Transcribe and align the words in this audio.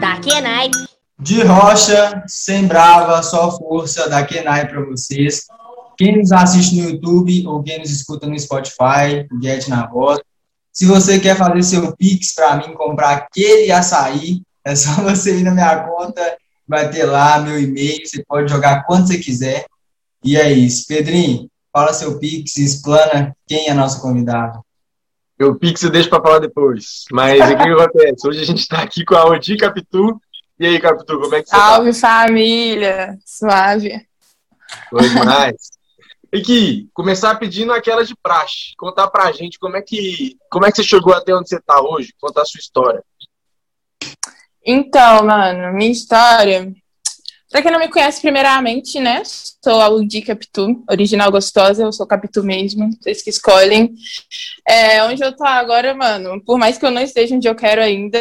da 0.00 0.18
Kenai. 0.18 0.70
De 1.18 1.42
rocha, 1.42 2.24
sem 2.26 2.66
brava, 2.66 3.22
só 3.22 3.54
força 3.56 4.08
da 4.08 4.24
Kenai 4.24 4.66
para 4.66 4.82
vocês. 4.86 5.44
Quem 5.98 6.16
nos 6.16 6.32
assiste 6.32 6.76
no 6.76 6.88
YouTube 6.88 7.46
ou 7.46 7.62
quem 7.62 7.78
nos 7.78 7.90
escuta 7.90 8.26
no 8.26 8.38
Spotify, 8.38 9.28
Get 9.42 9.68
na 9.68 9.86
voz. 9.86 10.18
Se 10.72 10.86
você 10.86 11.20
quer 11.20 11.36
fazer 11.36 11.62
seu 11.62 11.94
Pix 11.94 12.34
para 12.34 12.56
mim 12.56 12.72
comprar 12.72 13.10
aquele 13.10 13.70
açaí, 13.70 14.40
é 14.64 14.74
só 14.74 14.90
você 15.04 15.38
ir 15.38 15.42
na 15.42 15.50
minha 15.50 15.84
conta, 15.84 16.38
vai 16.66 16.90
ter 16.90 17.04
lá 17.04 17.38
meu 17.38 17.60
e-mail, 17.60 18.06
você 18.06 18.24
pode 18.26 18.50
jogar 18.50 18.84
quanto 18.84 19.08
você 19.08 19.18
quiser. 19.18 19.66
E 20.24 20.36
é 20.36 20.50
isso. 20.50 20.86
Pedrinho, 20.88 21.50
fala 21.70 21.92
seu 21.92 22.18
Pix 22.18 22.56
explana 22.56 23.36
quem 23.46 23.68
é 23.68 23.74
nosso 23.74 24.00
convidado. 24.00 24.64
Meu 25.40 25.58
Pix 25.58 25.82
eu 25.82 25.90
deixo 25.90 26.10
para 26.10 26.20
falar 26.20 26.38
depois. 26.38 27.06
Mas 27.10 27.40
o 27.40 27.56
que 27.56 27.62
acontece? 27.62 28.28
Hoje 28.28 28.42
a 28.42 28.44
gente 28.44 28.58
está 28.58 28.82
aqui 28.82 29.06
com 29.06 29.14
a 29.14 29.24
Odi 29.24 29.56
Capitu. 29.56 30.20
E 30.58 30.66
aí, 30.66 30.78
Capitu, 30.78 31.18
como 31.18 31.34
é 31.34 31.42
que 31.42 31.48
você 31.48 31.56
Salve, 31.56 31.92
tá? 31.92 31.98
família! 31.98 33.18
Suave. 33.24 34.06
Foi 34.90 35.08
demais. 35.08 35.56
E 36.30 36.42
que 36.42 36.88
começar 36.92 37.34
pedindo 37.36 37.72
aquela 37.72 38.04
de 38.04 38.14
praxe. 38.22 38.74
Contar 38.76 39.08
pra 39.08 39.32
gente 39.32 39.58
como 39.58 39.78
é 39.78 39.80
que, 39.80 40.36
como 40.50 40.66
é 40.66 40.70
que 40.70 40.76
você 40.76 40.84
chegou 40.84 41.14
até 41.14 41.34
onde 41.34 41.48
você 41.48 41.58
tá 41.58 41.80
hoje. 41.80 42.12
Contar 42.20 42.42
a 42.42 42.44
sua 42.44 42.58
história. 42.58 43.02
Então, 44.62 45.24
mano, 45.24 45.72
minha 45.72 45.90
história. 45.90 46.70
Pra 47.50 47.62
quem 47.62 47.72
não 47.72 47.80
me 47.80 47.88
conhece, 47.88 48.20
primeiramente, 48.20 49.00
né? 49.00 49.22
Sou 49.24 49.80
a 49.80 49.88
Ludi 49.88 50.22
Capitu, 50.22 50.84
original 50.88 51.32
gostosa, 51.32 51.82
eu 51.82 51.92
sou 51.92 52.06
Capitu 52.06 52.44
mesmo, 52.44 52.88
vocês 53.00 53.22
que 53.22 53.30
escolhem. 53.30 53.92
É, 54.66 55.02
onde 55.02 55.22
eu 55.22 55.34
tô 55.34 55.44
agora, 55.44 55.92
mano, 55.92 56.40
por 56.44 56.56
mais 56.56 56.78
que 56.78 56.86
eu 56.86 56.92
não 56.92 57.02
esteja 57.02 57.34
onde 57.34 57.48
eu 57.48 57.54
quero 57.56 57.80
ainda, 57.80 58.18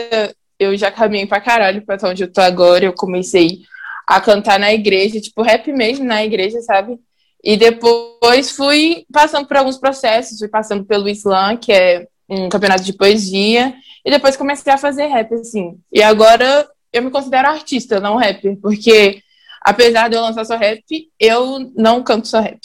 eu 0.58 0.76
já 0.76 0.92
caminhei 0.92 1.28
pra 1.28 1.40
caralho 1.40 1.86
pra 1.86 1.98
onde 2.10 2.24
eu 2.24 2.34
tô 2.34 2.42
agora. 2.42 2.84
Eu 2.84 2.94
comecei 2.94 3.60
a 4.08 4.20
cantar 4.20 4.60
na 4.60 4.74
igreja, 4.74 5.22
tipo, 5.22 5.44
rap 5.44 5.72
mesmo 5.72 6.04
na 6.04 6.26
igreja, 6.26 6.60
sabe? 6.62 7.00
E 7.44 7.56
depois 7.56 8.50
fui 8.50 9.06
passando 9.14 9.48
por 9.48 9.58
alguns 9.58 9.78
processos, 9.78 10.40
fui 10.40 10.48
passando 10.48 10.84
pelo 10.84 11.08
Slam, 11.08 11.56
que 11.56 11.72
é 11.72 12.08
um 12.28 12.50
campeonato 12.50 12.84
de 12.84 12.94
poesia, 12.94 13.76
e 14.04 14.10
depois 14.10 14.36
comecei 14.36 14.74
a 14.74 14.78
fazer 14.78 15.06
rap, 15.06 15.32
assim. 15.36 15.78
E 15.94 16.02
agora 16.02 16.68
eu 16.92 17.04
me 17.04 17.12
considero 17.12 17.48
artista, 17.48 18.00
não 18.00 18.18
rapper, 18.18 18.58
porque 18.62 19.22
apesar 19.62 20.10
de 20.10 20.16
eu 20.16 20.22
lançar 20.22 20.46
só 20.46 20.56
rap, 20.56 20.84
eu 21.20 21.72
não 21.76 22.04
canto 22.04 22.28
só 22.28 22.40
rap. 22.40 22.60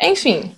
Enfim, 0.00 0.54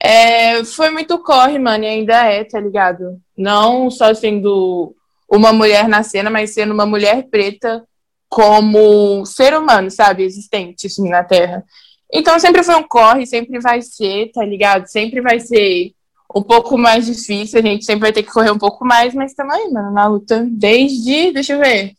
é, 0.00 0.64
foi 0.64 0.90
muito 0.90 1.18
corre, 1.18 1.58
mano, 1.58 1.84
e 1.84 1.88
ainda 1.88 2.24
é, 2.24 2.44
tá 2.44 2.60
ligado? 2.60 3.20
Não 3.36 3.90
só 3.90 4.12
sendo 4.14 4.94
uma 5.28 5.52
mulher 5.52 5.88
na 5.88 6.02
cena, 6.02 6.30
mas 6.30 6.54
sendo 6.54 6.72
uma 6.72 6.86
mulher 6.86 7.24
preta 7.30 7.82
como 8.28 9.24
ser 9.26 9.54
humano, 9.54 9.90
sabe? 9.90 10.24
Existente, 10.24 10.86
assim, 10.86 11.08
na 11.08 11.24
Terra. 11.24 11.64
Então 12.12 12.38
sempre 12.38 12.62
foi 12.62 12.74
um 12.76 12.82
corre, 12.82 13.26
sempre 13.26 13.58
vai 13.60 13.82
ser, 13.82 14.30
tá 14.32 14.44
ligado? 14.44 14.86
Sempre 14.86 15.20
vai 15.20 15.40
ser 15.40 15.92
um 16.34 16.42
pouco 16.42 16.76
mais 16.76 17.06
difícil, 17.06 17.58
a 17.58 17.62
gente 17.62 17.84
sempre 17.84 18.02
vai 18.02 18.12
ter 18.12 18.22
que 18.22 18.32
correr 18.32 18.50
um 18.50 18.58
pouco 18.58 18.84
mais, 18.84 19.14
mas 19.14 19.32
aí, 19.38 19.70
mano, 19.70 19.92
na 19.92 20.06
luta 20.06 20.46
desde, 20.50 21.32
deixa 21.32 21.52
eu 21.52 21.60
ver, 21.60 21.94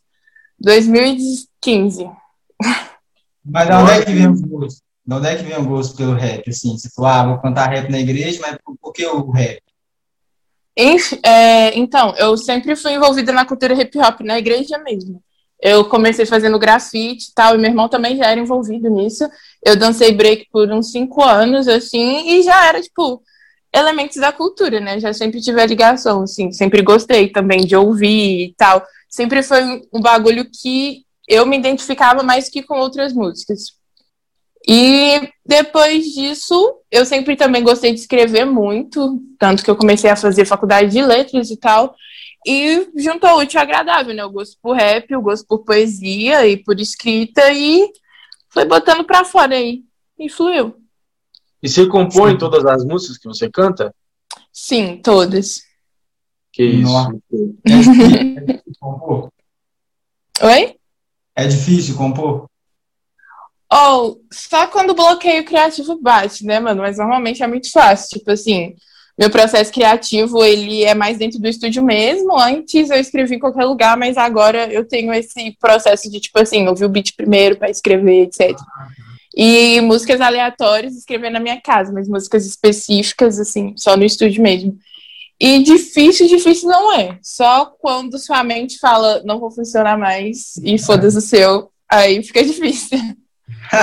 2015. 0.60 2.10
Mas 3.44 3.68
de 3.68 3.74
onde 3.74 3.92
é 3.92 4.06
que 4.06 4.14
vem 4.14 4.28
o 4.28 4.48
gosto? 4.48 4.82
De 5.06 5.14
onde 5.14 5.28
é 5.28 5.36
que 5.36 5.44
vem 5.44 5.58
o 5.58 5.66
gosto 5.66 5.96
pelo 5.96 6.14
rap? 6.14 6.50
Assim, 6.50 6.78
você 6.78 6.90
falou, 6.90 7.12
ah, 7.12 7.26
vou 7.28 7.38
cantar 7.40 7.70
rap 7.70 7.90
na 7.92 8.00
igreja, 8.00 8.40
mas 8.42 8.58
por, 8.82 8.92
que 8.92 9.06
o 9.06 9.30
rap? 9.30 9.62
É, 11.24 11.78
então, 11.78 12.16
eu 12.18 12.36
sempre 12.36 12.76
fui 12.76 12.94
envolvida 12.94 13.32
na 13.32 13.46
cultura 13.46 13.74
hip 13.74 13.98
hop, 14.00 14.22
na 14.22 14.40
igreja 14.40 14.78
mesmo. 14.80 15.22
Eu 15.62 15.86
comecei 15.86 16.26
fazendo 16.26 16.60
grafite 16.60 17.30
e 17.30 17.34
tal, 17.34 17.56
e 17.56 17.58
meu 17.58 17.70
irmão 17.70 17.88
também 17.88 18.18
já 18.18 18.30
era 18.30 18.40
envolvido 18.40 18.90
nisso. 18.90 19.30
Eu 19.64 19.78
dancei 19.78 20.12
break 20.12 20.48
por 20.52 20.70
uns 20.72 20.92
cinco 20.92 21.24
anos, 21.24 21.68
assim, 21.68 22.30
e 22.30 22.44
já 22.44 22.68
era, 22.68 22.82
tipo, 22.82 23.22
elementos 23.74 24.18
da 24.18 24.32
cultura, 24.32 24.80
né? 24.80 25.00
Já 25.00 25.14
sempre 25.14 25.40
tive 25.42 25.62
a 25.62 25.66
ligação, 25.66 26.24
assim, 26.24 26.52
sempre 26.52 26.82
gostei 26.82 27.30
também 27.30 27.66
de 27.66 27.76
ouvir 27.76 28.48
e 28.48 28.54
tal. 28.58 28.84
Sempre 29.16 29.42
foi 29.42 29.64
um 29.94 30.02
bagulho 30.02 30.46
que 30.52 31.06
eu 31.26 31.46
me 31.46 31.58
identificava 31.58 32.22
mais 32.22 32.50
que 32.50 32.62
com 32.62 32.78
outras 32.78 33.14
músicas. 33.14 33.78
E 34.68 35.32
depois 35.46 36.04
disso, 36.08 36.82
eu 36.92 37.06
sempre 37.06 37.38
também 37.38 37.64
gostei 37.64 37.94
de 37.94 38.02
escrever 38.02 38.44
muito, 38.44 39.24
tanto 39.40 39.64
que 39.64 39.72
eu 39.72 39.76
comecei 39.78 40.10
a 40.10 40.18
fazer 40.18 40.44
faculdade 40.44 40.92
de 40.92 41.02
letras 41.02 41.50
e 41.50 41.56
tal. 41.56 41.96
E 42.46 42.90
juntou 42.98 43.40
útil 43.40 43.62
agradável, 43.62 44.14
né? 44.14 44.26
O 44.26 44.32
gosto 44.32 44.58
por 44.62 44.76
rap, 44.76 45.16
o 45.16 45.22
gosto 45.22 45.48
por 45.48 45.60
poesia 45.60 46.46
e 46.46 46.58
por 46.58 46.78
escrita, 46.78 47.54
e 47.54 47.90
foi 48.50 48.66
botando 48.66 49.06
pra 49.06 49.24
fora 49.24 49.56
aí. 49.56 49.86
E 50.20 50.28
fluiu. 50.28 50.76
E 51.64 51.70
você 51.70 51.88
compõe 51.88 52.38
todas 52.38 52.66
as 52.66 52.84
músicas 52.84 53.18
que 53.18 53.30
você 53.30 53.50
canta? 53.50 53.96
Sim, 54.52 55.00
todas. 55.02 55.62
Que 56.52 56.66
isso. 56.66 56.92
Compor? 58.86 59.30
Oi? 60.44 60.76
É 61.36 61.48
difícil 61.48 61.98
compor? 61.98 62.46
Oh, 63.74 64.18
só 64.32 64.68
quando 64.68 64.92
o 64.92 64.96
bloqueio 64.96 65.44
criativo 65.44 66.00
bate, 66.00 66.46
né, 66.46 66.60
mano? 66.60 66.84
Mas 66.84 67.00
normalmente 67.00 67.42
é 67.42 67.48
muito 67.48 67.72
fácil. 67.72 68.20
Tipo 68.20 68.30
assim, 68.30 68.76
meu 69.18 69.32
processo 69.32 69.74
criativo, 69.74 70.46
ele 70.46 70.84
é 70.84 70.94
mais 70.94 71.18
dentro 71.18 71.40
do 71.40 71.48
estúdio 71.48 71.84
mesmo. 71.84 72.38
Antes 72.38 72.92
eu 72.92 72.98
escrevi 72.98 73.36
em 73.36 73.40
qualquer 73.40 73.66
lugar, 73.66 73.98
mas 73.98 74.18
agora 74.18 74.72
eu 74.72 74.88
tenho 74.88 75.12
esse 75.14 75.58
processo 75.60 76.12
de, 76.12 76.20
tipo 76.20 76.38
assim, 76.40 76.68
ouvir 76.68 76.86
o 76.86 76.90
beat 76.90 77.16
primeiro 77.18 77.58
para 77.58 77.72
escrever, 77.72 78.28
etc. 78.28 78.56
E 79.36 79.82
músicas 79.82 80.22
aleatórias, 80.22 80.96
escrever 80.96 81.32
na 81.32 81.40
minha 81.40 81.60
casa, 81.60 81.92
mas 81.92 82.08
músicas 82.08 82.46
específicas, 82.46 83.40
assim, 83.40 83.74
só 83.76 83.98
no 83.98 84.06
estúdio 84.06 84.44
mesmo. 84.44 84.78
E 85.40 85.64
difícil, 85.64 86.28
difícil 86.28 86.70
não 86.70 86.94
é. 86.94 87.20
Só 87.22 87.66
quando 87.80 88.18
sua 88.18 88.44
mente 88.44 88.80
fala, 88.80 89.22
não 89.24 89.40
vou 89.40 89.52
funcionar 89.52 89.98
mais, 89.98 90.56
e 90.64 90.78
foda-se 90.78 91.18
o 91.18 91.22
seu, 91.22 91.72
aí 91.90 92.24
fica 92.24 92.44
difícil. 92.46 92.98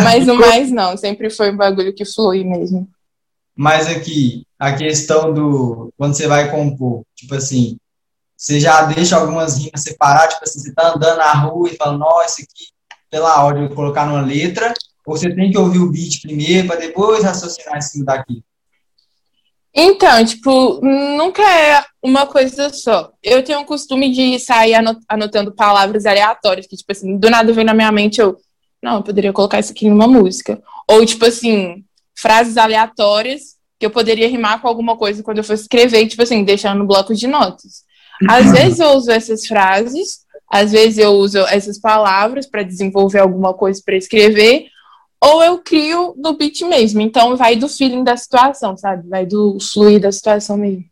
Mas 0.02 0.26
o 0.28 0.34
mais 0.38 0.70
não, 0.70 0.96
sempre 0.96 1.28
foi 1.30 1.52
um 1.52 1.56
bagulho 1.56 1.94
que 1.94 2.04
flui 2.04 2.42
mesmo. 2.44 2.88
Mas 3.54 3.86
aqui, 3.86 4.46
a 4.58 4.72
questão 4.72 5.32
do. 5.32 5.92
Quando 5.98 6.14
você 6.14 6.26
vai 6.26 6.50
compor, 6.50 7.02
tipo 7.14 7.34
assim, 7.34 7.76
você 8.34 8.58
já 8.58 8.82
deixa 8.86 9.16
algumas 9.16 9.58
rimas 9.58 9.82
separadas, 9.82 10.34
tipo 10.34 10.44
assim, 10.44 10.60
você 10.60 10.72
tá 10.72 10.94
andando 10.94 11.18
na 11.18 11.32
rua 11.32 11.68
e 11.68 11.76
fala, 11.76 11.98
nossa, 11.98 12.40
isso 12.40 12.42
aqui, 12.42 12.64
pela 13.10 13.44
ordem, 13.44 13.68
colocar 13.68 14.06
numa 14.06 14.22
letra, 14.22 14.72
ou 15.06 15.16
você 15.16 15.32
tem 15.34 15.50
que 15.50 15.58
ouvir 15.58 15.80
o 15.80 15.90
beat 15.90 16.22
primeiro 16.22 16.66
para 16.66 16.80
depois 16.80 17.22
raciocinar 17.22 17.76
em 17.76 17.82
cima 17.82 18.06
daquilo? 18.06 18.42
Então, 19.74 20.24
tipo, 20.24 20.80
nunca 20.82 21.42
é 21.42 21.82
uma 22.02 22.26
coisa 22.26 22.70
só. 22.70 23.10
Eu 23.22 23.42
tenho 23.42 23.60
o 23.60 23.64
costume 23.64 24.12
de 24.12 24.38
sair 24.38 24.74
anotando 25.08 25.54
palavras 25.54 26.04
aleatórias, 26.04 26.66
que, 26.66 26.76
tipo 26.76 26.92
assim, 26.92 27.16
do 27.16 27.30
nada 27.30 27.52
vem 27.52 27.64
na 27.64 27.72
minha 27.72 27.90
mente, 27.90 28.20
eu, 28.20 28.36
não, 28.82 28.96
eu 28.96 29.02
poderia 29.02 29.32
colocar 29.32 29.60
isso 29.60 29.72
aqui 29.72 29.88
numa 29.88 30.06
música. 30.06 30.60
Ou, 30.86 31.04
tipo 31.06 31.24
assim, 31.24 31.84
frases 32.14 32.58
aleatórias 32.58 33.56
que 33.78 33.86
eu 33.86 33.90
poderia 33.90 34.28
rimar 34.28 34.60
com 34.60 34.68
alguma 34.68 34.96
coisa 34.96 35.22
quando 35.22 35.38
eu 35.38 35.44
fosse 35.44 35.62
escrever, 35.62 36.06
tipo 36.06 36.22
assim, 36.22 36.44
deixando 36.44 36.78
no 36.78 36.86
bloco 36.86 37.14
de 37.14 37.26
notas. 37.26 37.82
Às 38.28 38.46
uhum. 38.46 38.52
vezes 38.52 38.78
eu 38.78 38.90
uso 38.90 39.10
essas 39.10 39.46
frases, 39.46 40.20
às 40.48 40.70
vezes 40.70 40.98
eu 40.98 41.12
uso 41.12 41.38
essas 41.46 41.80
palavras 41.80 42.46
para 42.46 42.62
desenvolver 42.62 43.18
alguma 43.18 43.54
coisa 43.54 43.82
para 43.84 43.96
escrever, 43.96 44.66
ou 45.22 45.42
eu 45.44 45.58
crio 45.58 46.14
no 46.16 46.36
beat 46.36 46.62
mesmo. 46.62 47.00
Então 47.00 47.36
vai 47.36 47.54
do 47.54 47.68
feeling 47.68 48.02
da 48.02 48.16
situação, 48.16 48.76
sabe? 48.76 49.08
Vai 49.08 49.24
do 49.24 49.56
fluir 49.60 50.00
da 50.00 50.10
situação 50.10 50.56
mesmo. 50.56 50.84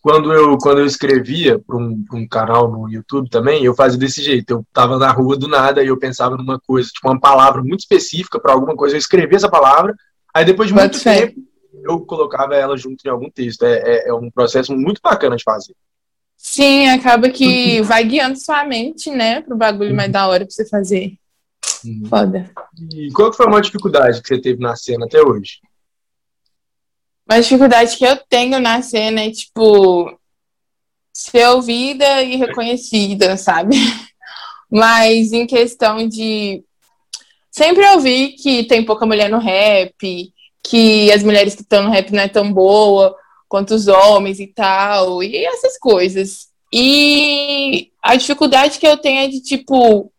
Quando 0.00 0.32
eu, 0.32 0.56
quando 0.56 0.78
eu 0.78 0.86
escrevia 0.86 1.58
para 1.58 1.76
um, 1.76 2.02
um, 2.14 2.26
canal 2.26 2.70
no 2.70 2.88
YouTube 2.88 3.28
também, 3.28 3.62
eu 3.62 3.74
fazia 3.74 3.98
desse 3.98 4.22
jeito. 4.22 4.50
Eu 4.50 4.66
tava 4.72 4.98
na 4.98 5.10
rua 5.12 5.36
do 5.36 5.46
nada 5.46 5.84
e 5.84 5.88
eu 5.88 5.98
pensava 5.98 6.38
numa 6.38 6.58
coisa, 6.58 6.88
tipo 6.88 7.06
uma 7.06 7.20
palavra 7.20 7.62
muito 7.62 7.80
específica 7.80 8.40
para 8.40 8.54
alguma 8.54 8.74
coisa, 8.74 8.96
eu 8.96 8.98
escrevia 8.98 9.36
essa 9.36 9.50
palavra, 9.50 9.94
aí 10.32 10.42
depois 10.42 10.68
de 10.68 10.74
muito 10.74 11.02
tempo 11.02 11.38
eu 11.84 12.00
colocava 12.00 12.54
ela 12.54 12.76
junto 12.78 13.06
em 13.06 13.10
algum 13.10 13.30
texto. 13.30 13.62
É, 13.64 13.74
é, 13.74 14.08
é, 14.08 14.14
um 14.14 14.30
processo 14.30 14.74
muito 14.74 15.00
bacana 15.02 15.36
de 15.36 15.44
fazer. 15.44 15.74
Sim, 16.34 16.88
acaba 16.88 17.28
que 17.28 17.82
vai 17.82 18.02
guiando 18.02 18.38
sua 18.38 18.64
mente, 18.64 19.10
né, 19.10 19.42
pro 19.42 19.54
bagulho 19.54 19.94
mais 19.94 20.10
da 20.10 20.26
hora 20.26 20.46
pra 20.46 20.50
você 20.50 20.66
fazer. 20.66 21.18
Uhum. 21.84 22.04
Foda. 22.08 22.50
E 22.94 23.10
qual 23.12 23.32
foi 23.32 23.46
a 23.46 23.48
maior 23.48 23.62
dificuldade 23.62 24.20
que 24.22 24.28
você 24.28 24.40
teve 24.40 24.60
na 24.60 24.76
cena 24.76 25.06
até 25.06 25.22
hoje? 25.22 25.60
A 27.28 27.38
dificuldade 27.40 27.96
que 27.96 28.04
eu 28.04 28.16
tenho 28.28 28.58
na 28.58 28.82
cena 28.82 29.22
é, 29.22 29.30
tipo, 29.30 30.18
ser 31.12 31.46
ouvida 31.48 32.22
e 32.22 32.36
reconhecida, 32.36 33.36
sabe? 33.36 33.76
Mas 34.70 35.32
em 35.32 35.46
questão 35.46 36.06
de. 36.08 36.64
Sempre 37.50 37.84
ouvi 37.90 38.32
que 38.32 38.64
tem 38.64 38.84
pouca 38.84 39.04
mulher 39.04 39.28
no 39.28 39.38
rap, 39.38 40.32
que 40.62 41.10
as 41.12 41.22
mulheres 41.22 41.54
que 41.54 41.62
estão 41.62 41.82
no 41.82 41.90
rap 41.90 42.12
não 42.12 42.22
é 42.22 42.28
tão 42.28 42.52
boa 42.52 43.16
quanto 43.48 43.74
os 43.74 43.88
homens 43.88 44.38
e 44.38 44.46
tal, 44.46 45.22
e 45.22 45.44
essas 45.44 45.76
coisas. 45.78 46.48
E 46.72 47.90
A 48.02 48.14
dificuldade 48.14 48.78
que 48.78 48.86
eu 48.86 48.96
tenho 48.96 49.20
é 49.20 49.28
de, 49.28 49.40
tipo, 49.42 50.12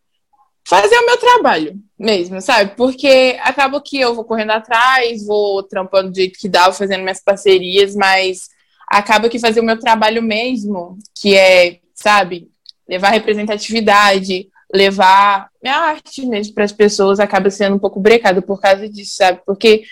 fazer 0.68 0.96
o 0.98 1.06
meu 1.06 1.18
trabalho 1.18 1.76
mesmo, 1.98 2.42
sabe? 2.42 2.76
Porque 2.76 3.38
acaba 3.42 3.82
que 3.82 4.00
eu 4.00 4.16
vou 4.16 4.24
correndo 4.24 4.52
atrás, 4.52 5.26
vou 5.26 5.64
trampando 5.64 6.12
do 6.12 6.16
jeito 6.16 6.40
que 6.40 6.50
dá, 6.50 6.66
vou 6.66 6.74
fazendo 6.74 7.02
minhas 7.02 7.22
parcerias, 7.24 7.96
mas 7.96 8.50
acaba 8.88 9.30
que 9.30 9.40
fazer 9.40 9.60
o 9.60 9.66
meu 9.66 9.80
trabalho 9.80 10.22
mesmo, 10.22 10.98
que 11.16 11.36
é, 11.36 11.80
sabe, 11.94 12.50
levar 12.88 13.10
representatividade, 13.10 14.50
levar 14.74 15.50
minha 15.62 15.78
arte 15.78 16.26
mesmo 16.26 16.54
para 16.54 16.66
as 16.66 16.72
pessoas, 16.72 17.20
acaba 17.20 17.50
sendo 17.50 17.76
um 17.76 17.80
pouco 17.80 18.00
brecado 18.00 18.42
por 18.42 18.60
causa 18.60 18.88
disso, 18.88 19.16
sabe? 19.16 19.42
Porque, 19.46 19.84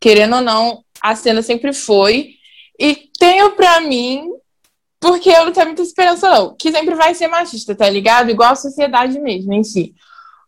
querendo 0.00 0.36
ou 0.36 0.42
não, 0.42 0.82
a 1.00 1.14
cena 1.14 1.42
sempre 1.42 1.72
foi. 1.72 2.34
E 2.78 3.08
tenho 3.18 3.52
para 3.52 3.80
mim 3.80 4.30
porque 5.00 5.28
eu 5.28 5.44
não 5.44 5.52
tenho 5.52 5.66
muita 5.66 5.82
esperança, 5.82 6.28
não. 6.28 6.56
Que 6.56 6.72
sempre 6.72 6.94
vai 6.94 7.14
ser 7.14 7.28
machista, 7.28 7.74
tá 7.74 7.88
ligado? 7.88 8.30
Igual 8.30 8.52
a 8.52 8.56
sociedade 8.56 9.20
mesmo 9.20 9.52
em 9.52 9.62
si. 9.62 9.94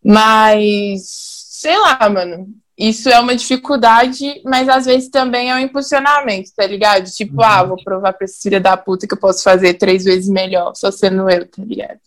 Mas, 0.04 1.02
sei 1.50 1.76
lá, 1.78 2.08
mano. 2.08 2.46
Isso 2.78 3.08
é 3.08 3.18
uma 3.18 3.34
dificuldade, 3.34 4.40
mas 4.44 4.68
às 4.68 4.86
vezes 4.86 5.08
também 5.08 5.50
é 5.50 5.54
um 5.56 5.58
impulsionamento, 5.58 6.50
tá 6.54 6.64
ligado? 6.64 7.10
Tipo, 7.10 7.38
uhum. 7.38 7.44
ah, 7.44 7.64
vou 7.64 7.76
provar 7.82 8.12
pra 8.12 8.24
esse 8.24 8.40
filho 8.40 8.60
da 8.60 8.76
puta 8.76 9.04
que 9.04 9.14
eu 9.14 9.18
posso 9.18 9.42
fazer 9.42 9.74
três 9.74 10.04
vezes 10.04 10.28
melhor, 10.28 10.72
só 10.76 10.88
sendo 10.92 11.28
eu, 11.28 11.44
tá 11.44 11.60
ligado? 11.64 11.98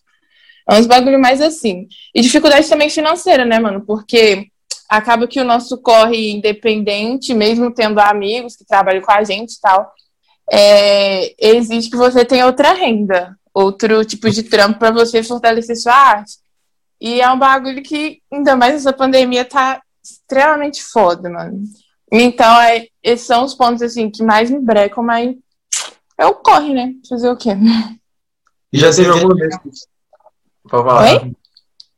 É 0.70 0.80
uns 0.80 0.86
bagulho 0.88 1.20
mais 1.20 1.42
assim. 1.42 1.88
E 2.16 2.22
dificuldade 2.22 2.70
também 2.70 2.90
financeira, 2.90 3.44
né, 3.44 3.60
mano? 3.60 3.82
Porque 3.82 4.48
acaba 4.88 5.28
que 5.28 5.42
o 5.42 5.44
nosso 5.44 5.78
corre 5.78 6.32
independente, 6.32 7.34
mesmo 7.34 7.74
tendo 7.74 8.00
amigos 8.00 8.56
que 8.56 8.66
trabalham 8.66 9.02
com 9.02 9.12
a 9.12 9.24
gente 9.26 9.54
e 9.54 9.60
tal, 9.60 9.92
é, 10.52 11.34
exige 11.38 11.90
que 11.90 11.98
você 11.98 12.24
tenha 12.24 12.46
outra 12.46 12.74
renda, 12.74 13.38
outro 13.54 14.06
tipo 14.06 14.30
de 14.30 14.44
trampo 14.44 14.80
para 14.80 14.92
você 14.92 15.22
fortalecer 15.22 15.76
sua 15.76 15.94
arte. 15.94 16.41
E 17.02 17.20
é 17.20 17.32
um 17.32 17.40
bagulho 17.40 17.82
que, 17.82 18.22
ainda 18.32 18.56
mais 18.56 18.76
essa 18.76 18.94
pandemia, 18.94 19.44
tá 19.44 19.82
extremamente 20.04 20.84
foda, 20.84 21.28
mano. 21.32 21.64
Então, 22.12 22.62
é, 22.62 22.88
esses 23.02 23.26
são 23.26 23.44
os 23.44 23.56
pontos, 23.56 23.82
assim, 23.82 24.12
que 24.12 24.24
mais 24.24 24.52
me 24.52 24.60
brecam, 24.60 25.04
mas 25.04 25.36
é 26.16 26.28
o 26.28 26.36
corre, 26.36 26.76
né? 26.76 26.94
Fazer 27.10 27.30
o 27.32 27.36
quê? 27.36 27.52
E 28.72 28.78
já 28.78 28.94
teve 28.94 29.10
alguma 29.10 29.34
vez 29.34 29.58
que... 29.58 29.70
Pode 30.70 30.84
falar. 30.84 31.12
Oi? 31.12 31.34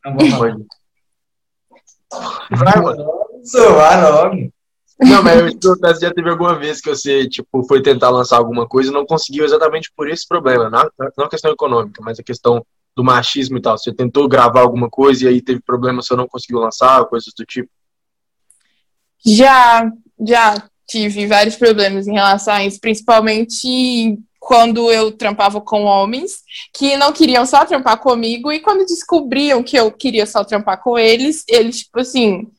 Não. 0.06 0.16
Vai, 2.58 2.82
mano. 2.82 3.14
Vai 3.76 4.12
logo. 4.12 4.54
Não, 5.00 5.22
mas 5.22 5.42
eu 5.42 6.00
já 6.00 6.14
teve 6.14 6.30
alguma 6.30 6.58
vez 6.58 6.80
que 6.80 6.90
você, 6.90 7.28
tipo, 7.28 7.64
foi 7.68 7.82
tentar 7.82 8.10
lançar 8.10 8.38
alguma 8.38 8.66
coisa 8.68 8.90
e 8.90 8.94
não 8.94 9.06
conseguiu 9.06 9.44
exatamente 9.44 9.92
por 9.96 10.10
esse 10.10 10.26
problema, 10.26 10.70
não, 10.70 10.90
não 11.18 11.26
a 11.26 11.30
questão 11.30 11.52
econômica, 11.52 12.02
mas 12.02 12.20
a 12.20 12.24
questão 12.24 12.66
do 12.96 13.04
machismo 13.04 13.58
e 13.58 13.62
tal. 13.62 13.78
Você 13.78 13.94
tentou 13.94 14.28
gravar 14.28 14.62
alguma 14.62 14.90
coisa 14.90 15.26
e 15.26 15.28
aí 15.28 15.42
teve 15.42 15.62
problema, 15.62 16.02
você 16.02 16.16
não 16.16 16.28
conseguiu 16.28 16.60
lançar, 16.60 17.06
coisas 17.06 17.34
do 17.38 17.46
tipo? 17.46 17.70
Já, 19.26 19.90
já 20.26 20.70
tive 20.88 21.26
vários 21.28 21.56
problemas 21.56 22.08
em 22.08 22.14
relação 22.14 22.54
a 22.54 22.66
isso, 22.66 22.80
principalmente 22.80 24.18
quando 24.40 24.92
eu 24.92 25.12
trampava 25.14 25.62
com 25.62 25.84
homens 25.84 26.44
que 26.74 26.98
não 26.98 27.14
queriam 27.14 27.46
só 27.46 27.64
trampar 27.64 27.98
comigo 27.98 28.52
e 28.52 28.60
quando 28.60 28.86
descobriam 28.86 29.64
que 29.64 29.78
eu 29.78 29.90
queria 29.90 30.26
só 30.26 30.44
trampar 30.44 30.82
com 30.84 30.98
eles, 30.98 31.46
eles, 31.48 31.80
tipo 31.80 32.02
assim, 32.02 32.52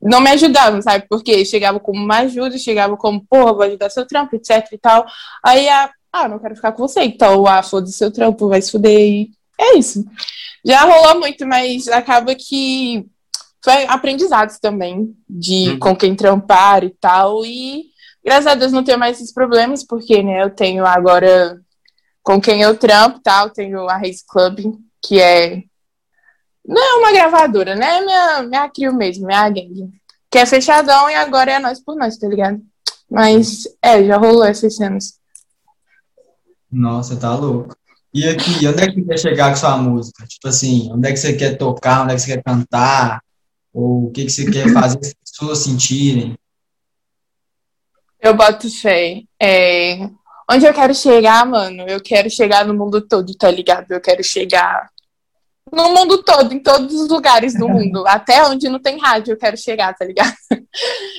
não 0.00 0.20
me 0.20 0.30
ajudavam, 0.30 0.82
sabe? 0.82 1.06
Porque 1.08 1.42
chegava 1.46 1.80
como 1.80 2.04
uma 2.04 2.18
ajuda, 2.18 2.58
chegava 2.58 2.96
como, 2.98 3.24
porra, 3.26 3.54
vou 3.54 3.62
ajudar 3.62 3.88
seu 3.88 4.06
trampo, 4.06 4.36
etc 4.36 4.70
e 4.70 4.78
tal. 4.78 5.06
Aí, 5.42 5.66
a, 5.70 5.90
ah, 6.12 6.28
não 6.28 6.38
quero 6.38 6.54
ficar 6.54 6.72
com 6.72 6.86
você, 6.86 7.02
então, 7.02 7.46
ah, 7.46 7.62
foda-se 7.62 7.94
seu 7.94 8.12
trampo, 8.12 8.48
vai 8.48 8.60
se 8.60 8.70
fuder 8.70 9.00
e 9.00 9.30
é 9.58 9.76
isso. 9.78 10.04
Já 10.64 10.82
rolou 10.82 11.20
muito, 11.20 11.46
mas 11.46 11.88
acaba 11.88 12.34
que 12.34 13.06
foi 13.62 13.84
aprendizados 13.86 14.58
também 14.58 15.16
de 15.28 15.70
uhum. 15.70 15.78
com 15.78 15.96
quem 15.96 16.14
trampar 16.14 16.84
e 16.84 16.90
tal. 16.90 17.44
E 17.44 17.86
graças 18.24 18.46
a 18.46 18.54
Deus 18.54 18.72
não 18.72 18.84
tenho 18.84 18.98
mais 18.98 19.16
esses 19.16 19.32
problemas, 19.32 19.84
porque 19.84 20.22
né, 20.22 20.42
eu 20.42 20.50
tenho 20.50 20.84
agora 20.86 21.60
com 22.22 22.40
quem 22.40 22.62
eu 22.62 22.76
trampo 22.76 23.20
tal, 23.22 23.50
tenho 23.50 23.88
a 23.88 23.96
Race 23.96 24.24
Club, 24.26 24.74
que 25.00 25.20
é 25.20 25.62
não 26.66 26.82
é 26.82 26.94
uma 26.98 27.12
gravadora, 27.12 27.76
né? 27.76 27.98
É 27.98 28.00
minha, 28.04 28.42
minha 28.42 28.68
crio 28.68 28.92
mesmo, 28.92 29.26
minha 29.26 29.48
gangue. 29.48 29.88
Que 30.28 30.38
é 30.38 30.46
fechadão 30.46 31.08
e 31.08 31.14
agora 31.14 31.52
é 31.52 31.58
nós 31.60 31.80
por 31.80 31.94
nós, 31.96 32.18
tá 32.18 32.26
ligado? 32.26 32.60
Mas, 33.08 33.62
é, 33.80 34.02
já 34.04 34.16
rolou 34.16 34.44
essas 34.44 34.74
cenas. 34.74 35.20
Nossa, 36.70 37.16
tá 37.16 37.34
louco. 37.36 37.76
E 38.16 38.26
aqui, 38.26 38.66
onde 38.66 38.82
é 38.82 38.90
que 38.90 38.94
você 38.94 39.04
quer 39.04 39.18
chegar 39.18 39.50
com 39.50 39.56
sua 39.56 39.76
música? 39.76 40.26
Tipo 40.26 40.48
assim, 40.48 40.90
onde 40.90 41.06
é 41.06 41.12
que 41.12 41.18
você 41.18 41.34
quer 41.34 41.58
tocar, 41.58 42.02
onde 42.02 42.12
é 42.12 42.14
que 42.14 42.22
você 42.22 42.34
quer 42.34 42.42
cantar? 42.42 43.22
Ou 43.74 44.06
o 44.06 44.10
que, 44.10 44.24
que 44.24 44.30
você 44.30 44.50
quer 44.50 44.72
fazer 44.72 44.98
as 45.02 45.12
pessoas 45.12 45.58
sentirem? 45.58 46.34
Eu 48.18 48.34
boto 48.34 48.70
fé. 48.70 49.20
É... 49.38 50.08
Onde 50.50 50.64
eu 50.64 50.72
quero 50.72 50.94
chegar, 50.94 51.44
mano? 51.44 51.82
Eu 51.82 52.00
quero 52.00 52.30
chegar 52.30 52.64
no 52.64 52.72
mundo 52.72 53.02
todo, 53.02 53.34
tá 53.34 53.50
ligado? 53.50 53.90
Eu 53.90 54.00
quero 54.00 54.24
chegar 54.24 54.88
no 55.70 55.92
mundo 55.92 56.22
todo, 56.22 56.54
em 56.54 56.58
todos 56.58 56.94
os 56.98 57.10
lugares 57.10 57.52
do 57.52 57.68
mundo, 57.68 58.02
até 58.08 58.42
onde 58.46 58.70
não 58.70 58.80
tem 58.80 58.98
rádio 58.98 59.32
eu 59.32 59.36
quero 59.36 59.58
chegar, 59.58 59.94
tá 59.94 60.06
ligado? 60.06 60.34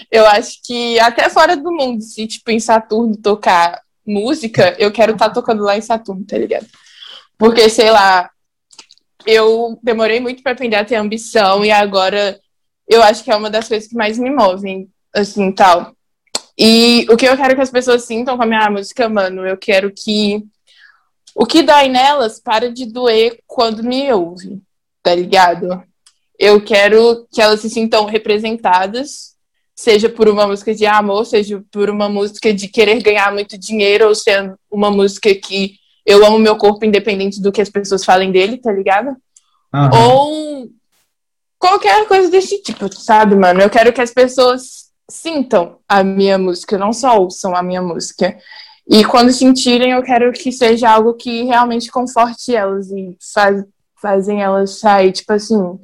Eu 0.10 0.26
acho 0.26 0.62
que 0.64 0.98
até 1.00 1.30
fora 1.30 1.58
do 1.58 1.70
mundo, 1.70 2.02
se 2.02 2.26
tipo 2.26 2.50
em 2.50 2.62
Saturno 2.62 3.18
tocar 3.18 3.82
música, 4.06 4.74
eu 4.80 4.90
quero 4.90 5.12
estar 5.12 5.28
tá 5.28 5.34
tocando 5.34 5.64
lá 5.64 5.78
em 5.78 5.82
Saturno, 5.82 6.24
tá 6.26 6.38
ligado? 6.38 6.66
Porque 7.38 7.70
sei 7.70 7.92
lá, 7.92 8.30
eu 9.26 9.78
demorei 9.84 10.20
muito 10.20 10.42
para 10.42 10.54
aprender 10.54 10.78
a 10.78 10.86
ter 10.86 10.96
ambição 10.96 11.64
e 11.64 11.72
agora 11.72 12.40
eu 12.88 13.04
acho 13.04 13.24
que 13.24 13.32
é 13.32 13.36
uma 13.36 13.50
das 13.50 13.68
coisas 13.68 13.88
que 13.88 13.96
mais 13.96 14.18
me 14.18 14.30
movem, 14.30 14.90
assim, 15.14 15.52
tal. 15.52 15.94
E 16.58 17.06
o 17.10 17.18
que 17.18 17.28
eu 17.28 17.38
quero 17.38 17.56
que 17.56 17.62
as 17.62 17.70
pessoas 17.70 18.06
sintam 18.06 18.38
com 18.38 18.44
a 18.44 18.48
minha 18.48 18.70
música, 18.70 19.08
mano, 19.08 19.46
eu 19.46 19.58
quero 19.58 19.92
que 19.94 20.44
o 21.36 21.46
que 21.46 21.62
dói 21.62 21.88
nelas 21.88 22.40
para 22.40 22.72
de 22.72 22.86
doer 22.86 23.40
quando 23.46 23.84
me 23.84 24.12
ouve, 24.12 24.60
tá 25.04 25.14
ligado? 25.14 25.84
Eu 26.40 26.64
quero 26.64 27.28
que 27.32 27.42
elas 27.42 27.60
se 27.60 27.70
sintam 27.70 28.06
representadas, 28.06 29.36
seja 29.76 30.10
por 30.10 30.28
uma 30.28 30.48
música 30.48 30.74
de 30.74 30.88
amor, 30.88 31.26
seja 31.26 31.64
por 31.72 31.92
uma 31.92 32.10
música 32.10 32.52
de 32.52 32.68
querer 32.68 33.04
ganhar 33.04 33.32
muito 33.32 33.56
dinheiro, 33.56 34.08
ou 34.08 34.16
sendo 34.16 34.58
uma 34.72 34.90
música 34.90 35.34
que 35.36 35.76
eu 36.08 36.26
amo 36.26 36.40
meu 36.40 36.56
corpo 36.56 36.86
independente 36.86 37.42
do 37.42 37.52
que 37.52 37.62
as 37.62 37.70
pessoas 37.70 38.06
falem 38.06 38.32
dele, 38.32 38.58
tá 38.58 38.72
ligado? 38.72 39.10
Uhum. 39.74 39.90
Ou 39.94 40.70
qualquer 41.60 42.08
coisa 42.08 42.32
desse 42.32 42.62
tipo, 42.64 42.92
sabe, 42.96 43.36
mano? 43.36 43.62
Eu 43.62 43.70
quero 43.70 43.92
que 43.92 44.00
as 44.00 44.14
pessoas 44.14 44.88
sintam 45.12 45.80
a 45.88 46.06
minha 46.06 46.38
música, 46.38 46.78
não 46.78 46.94
só 46.94 47.20
ouçam 47.20 47.54
a 47.54 47.62
minha 47.62 47.82
música. 47.82 48.38
E 48.88 49.04
quando 49.04 49.34
sentirem, 49.34 49.92
eu 49.92 50.02
quero 50.02 50.32
que 50.32 50.50
seja 50.50 50.90
algo 50.90 51.14
que 51.14 51.44
realmente 51.44 51.92
conforte 51.92 52.56
elas 52.56 52.90
e 52.90 53.18
faz, 53.34 53.66
fazem 54.02 54.42
elas 54.42 54.80
sair, 54.80 55.12
tipo 55.12 55.34
assim, 55.34 55.78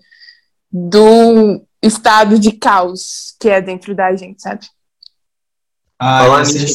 do 0.72 1.62
estado 1.82 2.40
de 2.40 2.54
caos 2.54 3.36
que 3.42 3.50
é 3.50 3.62
dentro 3.62 3.94
da 3.94 4.16
gente, 4.16 4.42
sabe? 4.42 4.66
Ah, 6.00 6.28
você, 6.28 6.66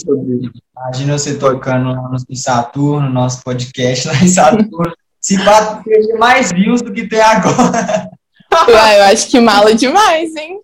imagina 0.83 1.19
você 1.19 1.39
tocando 1.39 1.93
lá 1.93 2.09
no 2.09 2.37
Saturno, 2.37 3.11
nosso 3.11 3.43
podcast 3.43 4.09
lá 4.09 4.15
em 4.15 4.29
Saturno. 4.29 4.93
Se 5.21 5.37
bater 5.45 6.17
mais 6.17 6.53
views 6.53 6.81
do 6.81 6.93
que 6.93 7.09
tem 7.09 7.21
agora. 7.21 8.09
Ué, 8.69 9.01
eu 9.01 9.05
acho 9.05 9.29
que 9.29 9.41
mala 9.41 9.75
demais, 9.75 10.35
hein? 10.37 10.61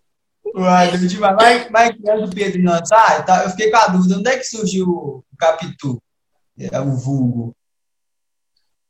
Uai, 0.54 0.96
demais. 0.96 1.36
Mas, 1.36 1.70
mas 1.70 1.96
é 2.04 2.18
do 2.18 2.30
Pedro 2.30 2.60
Inançá, 2.60 3.22
tá, 3.22 3.42
eu 3.44 3.50
fiquei 3.50 3.70
com 3.70 3.76
a 3.76 3.88
dúvida, 3.88 4.18
onde 4.18 4.30
é 4.30 4.36
que 4.36 4.44
surgiu 4.44 4.88
o 4.88 5.24
Capitu? 5.36 6.00
É 6.58 6.80
o 6.80 6.96
vulgo. 6.96 7.54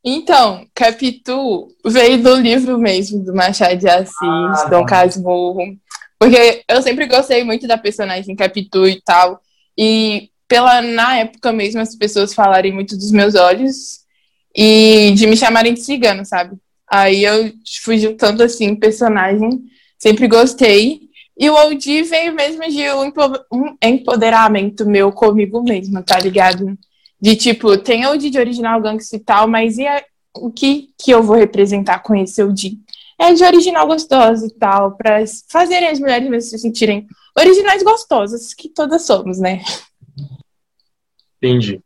Então, 0.04 0.66
Capitu 0.74 1.68
veio 1.86 2.22
do 2.22 2.34
livro 2.36 2.78
mesmo 2.78 3.24
do 3.24 3.34
Machado 3.34 3.78
de 3.78 3.88
Assis, 3.88 4.14
ah, 4.20 4.68
Dom 4.68 4.82
tá. 4.82 4.86
Casmurro. 4.86 5.78
Porque 6.18 6.62
eu 6.68 6.82
sempre 6.82 7.06
gostei 7.06 7.42
muito 7.42 7.66
da 7.66 7.78
personagem 7.78 8.36
Capitu 8.36 8.86
e 8.86 9.00
tal. 9.00 9.40
E 9.76 10.30
pela 10.48 10.82
na 10.82 11.18
época 11.18 11.52
mesmo 11.52 11.80
as 11.80 11.94
pessoas 11.94 12.34
falarem 12.34 12.72
muito 12.72 12.96
dos 12.96 13.10
meus 13.10 13.34
olhos 13.34 14.04
e 14.54 15.12
de 15.14 15.26
me 15.26 15.36
chamarem 15.36 15.74
de 15.74 15.80
cigano, 15.80 16.24
sabe? 16.24 16.56
Aí 16.90 17.24
eu 17.24 17.52
fui 17.82 17.98
juntando 17.98 18.42
assim 18.42 18.74
personagem, 18.74 19.64
sempre 19.98 20.28
gostei. 20.28 21.00
E 21.36 21.50
o 21.50 21.54
OG 21.54 22.02
veio 22.04 22.32
mesmo 22.34 22.62
de 22.68 22.84
um 23.50 23.76
empoderamento 23.82 24.86
meu 24.86 25.10
comigo 25.10 25.62
mesmo, 25.62 26.02
tá 26.02 26.18
ligado? 26.20 26.78
De 27.20 27.34
tipo, 27.34 27.76
tem 27.78 28.06
OG 28.06 28.30
de 28.30 28.38
original 28.38 28.80
gangsta 28.80 29.16
e 29.16 29.18
tal, 29.18 29.48
mas 29.48 29.76
e 29.78 29.86
a, 29.86 30.04
o 30.36 30.50
que 30.50 30.90
que 30.96 31.10
eu 31.10 31.22
vou 31.22 31.36
representar 31.36 32.00
com 32.00 32.14
esse 32.14 32.42
OG? 32.42 32.78
É 33.18 33.32
de 33.32 33.42
original 33.42 33.86
gostosa 33.86 34.46
e 34.46 34.50
tal, 34.50 34.92
para 34.92 35.24
fazerem 35.48 35.88
as 35.88 35.98
mulheres 35.98 36.28
mesmo 36.28 36.50
se 36.50 36.58
sentirem 36.58 37.06
originais 37.36 37.82
gostosas, 37.82 38.54
que 38.54 38.68
todas 38.68 39.02
somos, 39.02 39.38
né? 39.38 39.62
Entendi. 41.44 41.78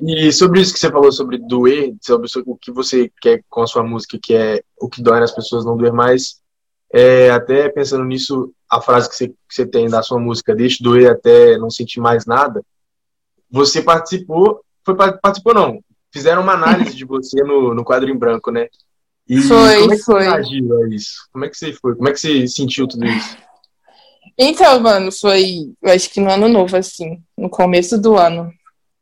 E 0.00 0.32
sobre 0.32 0.60
isso 0.60 0.72
que 0.72 0.80
você 0.80 0.90
falou 0.90 1.12
sobre 1.12 1.38
doer, 1.38 1.94
sobre 2.00 2.28
o 2.46 2.56
que 2.56 2.72
você 2.72 3.10
quer 3.20 3.44
com 3.48 3.62
a 3.62 3.66
sua 3.66 3.84
música, 3.84 4.18
que 4.20 4.34
é 4.34 4.62
o 4.80 4.88
que 4.88 5.02
dói 5.02 5.20
nas 5.20 5.30
pessoas 5.30 5.64
não 5.64 5.76
doer 5.76 5.92
mais, 5.92 6.40
é, 6.92 7.30
até 7.30 7.68
pensando 7.68 8.04
nisso, 8.04 8.52
a 8.68 8.80
frase 8.80 9.08
que 9.08 9.14
você, 9.14 9.28
que 9.28 9.34
você 9.48 9.66
tem 9.66 9.88
da 9.88 10.02
sua 10.02 10.18
música, 10.18 10.56
deixe 10.56 10.82
doer 10.82 11.12
até 11.12 11.56
não 11.56 11.70
sentir 11.70 12.00
mais 12.00 12.26
nada, 12.26 12.64
você 13.48 13.80
participou, 13.80 14.64
foi 14.84 14.96
participou 14.96 15.54
não, 15.54 15.78
fizeram 16.12 16.42
uma 16.42 16.54
análise 16.54 16.96
de 16.96 17.04
você 17.04 17.44
no, 17.44 17.74
no 17.74 17.84
quadro 17.84 18.10
em 18.10 18.18
branco, 18.18 18.50
né? 18.50 18.66
E 19.28 19.40
foi, 19.42 19.80
como 19.80 19.92
é 19.92 19.96
que 19.96 20.02
foi. 20.02 20.24
Você 20.24 20.30
reagiu 20.30 20.82
a 20.82 20.88
isso? 20.88 21.28
Como 21.32 21.44
é 21.44 21.48
que 21.48 21.56
você 21.56 21.72
foi? 21.74 21.94
Como 21.94 22.08
é 22.08 22.12
que 22.12 22.18
você 22.18 22.48
sentiu 22.48 22.88
tudo 22.88 23.06
isso? 23.06 23.36
Então, 24.36 24.80
mano, 24.80 25.12
foi, 25.12 25.74
eu 25.82 25.92
acho 25.92 26.10
que 26.10 26.20
no 26.20 26.30
ano 26.30 26.48
novo, 26.48 26.74
assim, 26.76 27.22
no 27.36 27.50
começo 27.50 28.00
do 28.00 28.16
ano, 28.16 28.50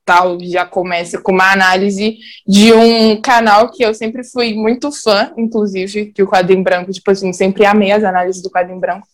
tal, 0.08 0.38
já 0.40 0.64
começa 0.64 1.20
com 1.20 1.32
uma 1.32 1.52
análise 1.52 2.16
de 2.46 2.72
um 2.72 3.20
canal 3.20 3.70
que 3.70 3.84
eu 3.84 3.92
sempre 3.92 4.24
fui 4.24 4.54
muito 4.54 4.90
fã, 4.90 5.30
inclusive, 5.36 6.06
que 6.12 6.22
o 6.22 6.26
Quadrinho 6.26 6.62
Branco, 6.62 6.90
tipo 6.90 7.10
assim, 7.10 7.30
sempre 7.34 7.66
amei 7.66 7.92
as 7.92 8.02
análises 8.02 8.42
do 8.42 8.50
Quadrinho 8.50 8.80
Branco. 8.80 9.06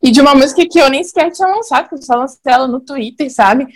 E 0.00 0.12
de 0.12 0.20
uma 0.20 0.32
música 0.32 0.64
que 0.64 0.78
eu 0.78 0.88
nem 0.88 1.02
sequer 1.02 1.32
tinha 1.32 1.48
lançado, 1.48 1.88
que 1.88 1.96
eu 1.96 2.02
só 2.02 2.14
lancei 2.14 2.38
ela 2.46 2.68
no 2.68 2.78
Twitter, 2.78 3.28
sabe? 3.32 3.66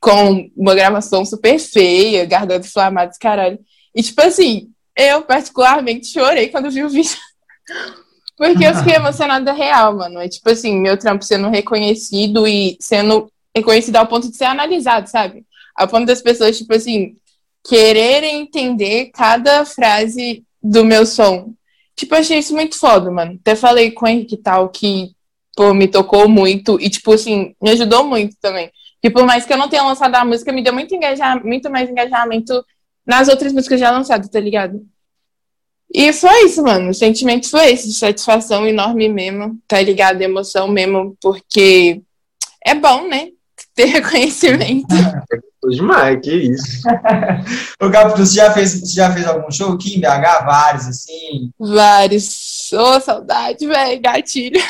Com 0.00 0.50
uma 0.56 0.74
gravação 0.74 1.26
super 1.26 1.58
feia, 1.58 2.24
garganta 2.24 2.66
inflamada, 2.66 3.12
caralho. 3.20 3.58
E, 3.94 4.02
tipo 4.02 4.22
assim, 4.22 4.70
eu 4.96 5.20
particularmente 5.22 6.06
chorei 6.06 6.48
quando 6.48 6.70
vi 6.70 6.82
o 6.82 6.88
vídeo. 6.88 7.18
Porque 8.34 8.64
eu 8.64 8.74
fiquei 8.76 8.94
emocionada 8.94 9.52
real, 9.52 9.94
mano. 9.94 10.20
É 10.20 10.26
tipo 10.26 10.48
assim, 10.48 10.80
meu 10.80 10.96
trampo 10.96 11.22
sendo 11.22 11.50
reconhecido 11.50 12.48
e 12.48 12.78
sendo 12.80 13.30
reconhecido 13.54 13.96
ao 13.96 14.06
ponto 14.06 14.30
de 14.30 14.36
ser 14.36 14.46
analisado, 14.46 15.06
sabe? 15.06 15.44
Ao 15.76 15.88
ponto 15.88 16.06
das 16.06 16.22
pessoas, 16.22 16.58
tipo 16.58 16.74
assim, 16.74 17.16
quererem 17.66 18.42
entender 18.42 19.10
cada 19.14 19.64
frase 19.64 20.44
do 20.62 20.84
meu 20.84 21.06
som. 21.06 21.52
Tipo, 21.96 22.14
achei 22.14 22.38
isso 22.38 22.54
muito 22.54 22.78
foda, 22.78 23.10
mano. 23.10 23.38
Até 23.40 23.54
falei 23.54 23.90
com 23.90 24.06
o 24.06 24.08
Henrique 24.08 24.36
tal 24.36 24.68
que, 24.70 25.14
pô, 25.54 25.74
me 25.74 25.86
tocou 25.86 26.28
muito 26.28 26.80
e, 26.80 26.88
tipo 26.88 27.12
assim, 27.12 27.54
me 27.60 27.70
ajudou 27.70 28.04
muito 28.04 28.36
também. 28.40 28.70
Que 29.02 29.10
por 29.10 29.24
mais 29.24 29.44
que 29.44 29.52
eu 29.52 29.58
não 29.58 29.68
tenha 29.68 29.82
lançado 29.82 30.14
a 30.14 30.24
música, 30.24 30.52
me 30.52 30.62
deu 30.62 30.72
muito, 30.72 30.94
muito 31.44 31.70
mais 31.70 31.90
engajamento 31.90 32.64
nas 33.06 33.28
outras 33.28 33.52
músicas 33.52 33.80
já 33.80 33.90
lançadas, 33.90 34.28
tá 34.28 34.40
ligado? 34.40 34.80
E 35.92 36.12
foi 36.12 36.44
isso, 36.44 36.62
mano. 36.62 36.90
O 36.90 36.94
sentimento 36.94 37.50
foi 37.50 37.72
esse, 37.72 37.88
de 37.88 37.94
satisfação 37.94 38.66
enorme 38.66 39.08
mesmo, 39.08 39.58
tá 39.66 39.80
ligado? 39.82 40.22
Emoção 40.22 40.68
mesmo, 40.68 41.16
porque 41.20 42.00
é 42.64 42.74
bom, 42.74 43.08
né? 43.08 43.30
Ter 43.74 43.86
reconhecimento. 44.00 44.94
É 44.94 45.68
demais, 45.68 46.20
que 46.22 46.34
isso. 46.34 46.82
Ô, 47.80 47.90
Capitu, 47.90 48.26
você 48.26 48.36
já 48.36 48.52
fez, 48.52 48.80
você 48.80 48.94
já 48.94 49.12
fez 49.12 49.26
algum 49.26 49.50
show 49.50 49.72
aqui 49.72 49.96
em 49.96 50.00
BH? 50.00 50.44
Vários, 50.44 50.86
assim? 50.86 51.50
Vários. 51.58 52.72
Ô, 52.72 52.96
oh, 52.96 53.00
saudade, 53.00 53.66
velho, 53.66 54.00
gatilho. 54.00 54.60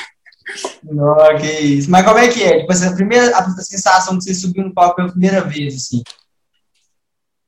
Não, 0.83 1.17
que 1.39 1.47
isso. 1.47 1.91
Mas 1.91 2.05
como 2.05 2.19
é 2.19 2.29
que 2.29 2.43
é? 2.43 2.61
Tipo, 2.61 2.73
a 2.73 2.95
primeira 2.95 3.37
a 3.37 3.51
sensação 3.63 4.19
que 4.19 4.25
você 4.25 4.35
subiu 4.35 4.65
no 4.65 4.75
palco 4.75 4.97
pela 4.97 5.11
primeira 5.11 5.43
vez, 5.43 5.77
assim? 5.77 6.03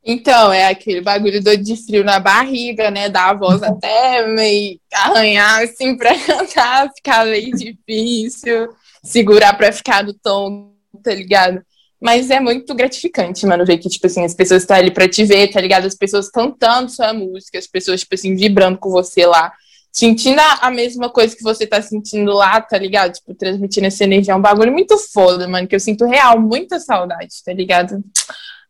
Então, 0.05 0.53
é 0.53 0.67
aquele 0.67 1.01
bagulho 1.01 1.43
do 1.43 1.57
de 1.57 1.77
frio 1.77 2.03
na 2.03 2.19
barriga, 2.19 2.91
né? 2.91 3.09
Dar 3.09 3.31
a 3.31 3.35
voz 3.35 3.63
até 3.63 4.27
meio 4.27 4.81
arranhar, 4.93 5.63
assim, 5.63 5.97
pra 5.97 6.19
cantar, 6.19 6.91
ficar 6.95 7.25
meio 7.25 7.57
difícil, 7.57 8.69
segurar 9.03 9.57
pra 9.57 9.73
ficar 9.73 10.03
no 10.05 10.13
tom, 10.13 10.72
tá 11.03 11.15
ligado? 11.15 11.63
Mas 12.01 12.31
é 12.31 12.41
muito 12.41 12.75
gratificante, 12.75 13.47
mano, 13.47 13.65
ver 13.65 13.79
que, 13.79 13.89
tipo 13.89 14.07
assim, 14.07 14.25
as 14.25 14.35
pessoas 14.35 14.63
estão 14.63 14.77
ali 14.77 14.91
pra 14.91 15.09
te 15.09 15.25
ver, 15.25 15.53
tá 15.53 15.61
ligado? 15.61 15.87
As 15.87 15.95
pessoas 15.95 16.29
cantando 16.29 16.91
sua 16.91 17.13
música, 17.13 17.59
as 17.59 17.67
pessoas, 17.67 18.01
tipo 18.01 18.15
assim, 18.15 18.35
vibrando 18.35 18.79
com 18.79 18.91
você 18.91 19.25
lá, 19.25 19.53
sentindo 19.93 20.41
a, 20.41 20.55
a 20.63 20.71
mesma 20.71 21.09
coisa 21.11 21.37
que 21.37 21.43
você 21.43 21.67
tá 21.67 21.81
sentindo 21.81 22.33
lá, 22.33 22.61
tá 22.61 22.77
ligado? 22.77 23.13
Tipo, 23.13 23.35
transmitindo 23.35 23.87
essa 23.87 24.03
energia. 24.03 24.33
É 24.33 24.37
um 24.37 24.43
bagulho 24.43 24.73
muito 24.73 24.99
foda, 24.99 25.47
mano, 25.47 25.69
que 25.69 25.77
eu 25.77 25.81
sinto 25.81 26.05
real, 26.05 26.41
muita 26.41 26.81
saudade, 26.81 27.31
tá 27.45 27.53
ligado? 27.53 28.03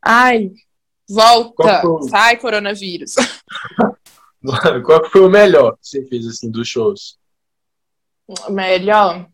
Ai, 0.04 0.50
Volta, 1.08 1.82
sai 2.08 2.36
coronavírus. 2.38 3.14
Qual 4.84 5.10
foi 5.10 5.20
o 5.20 5.28
melhor 5.28 5.72
que 5.72 5.88
você 5.88 6.04
fez 6.06 6.26
assim 6.26 6.50
dos 6.50 6.66
shows? 6.66 7.18
O 8.26 8.50
melhor 8.50 9.28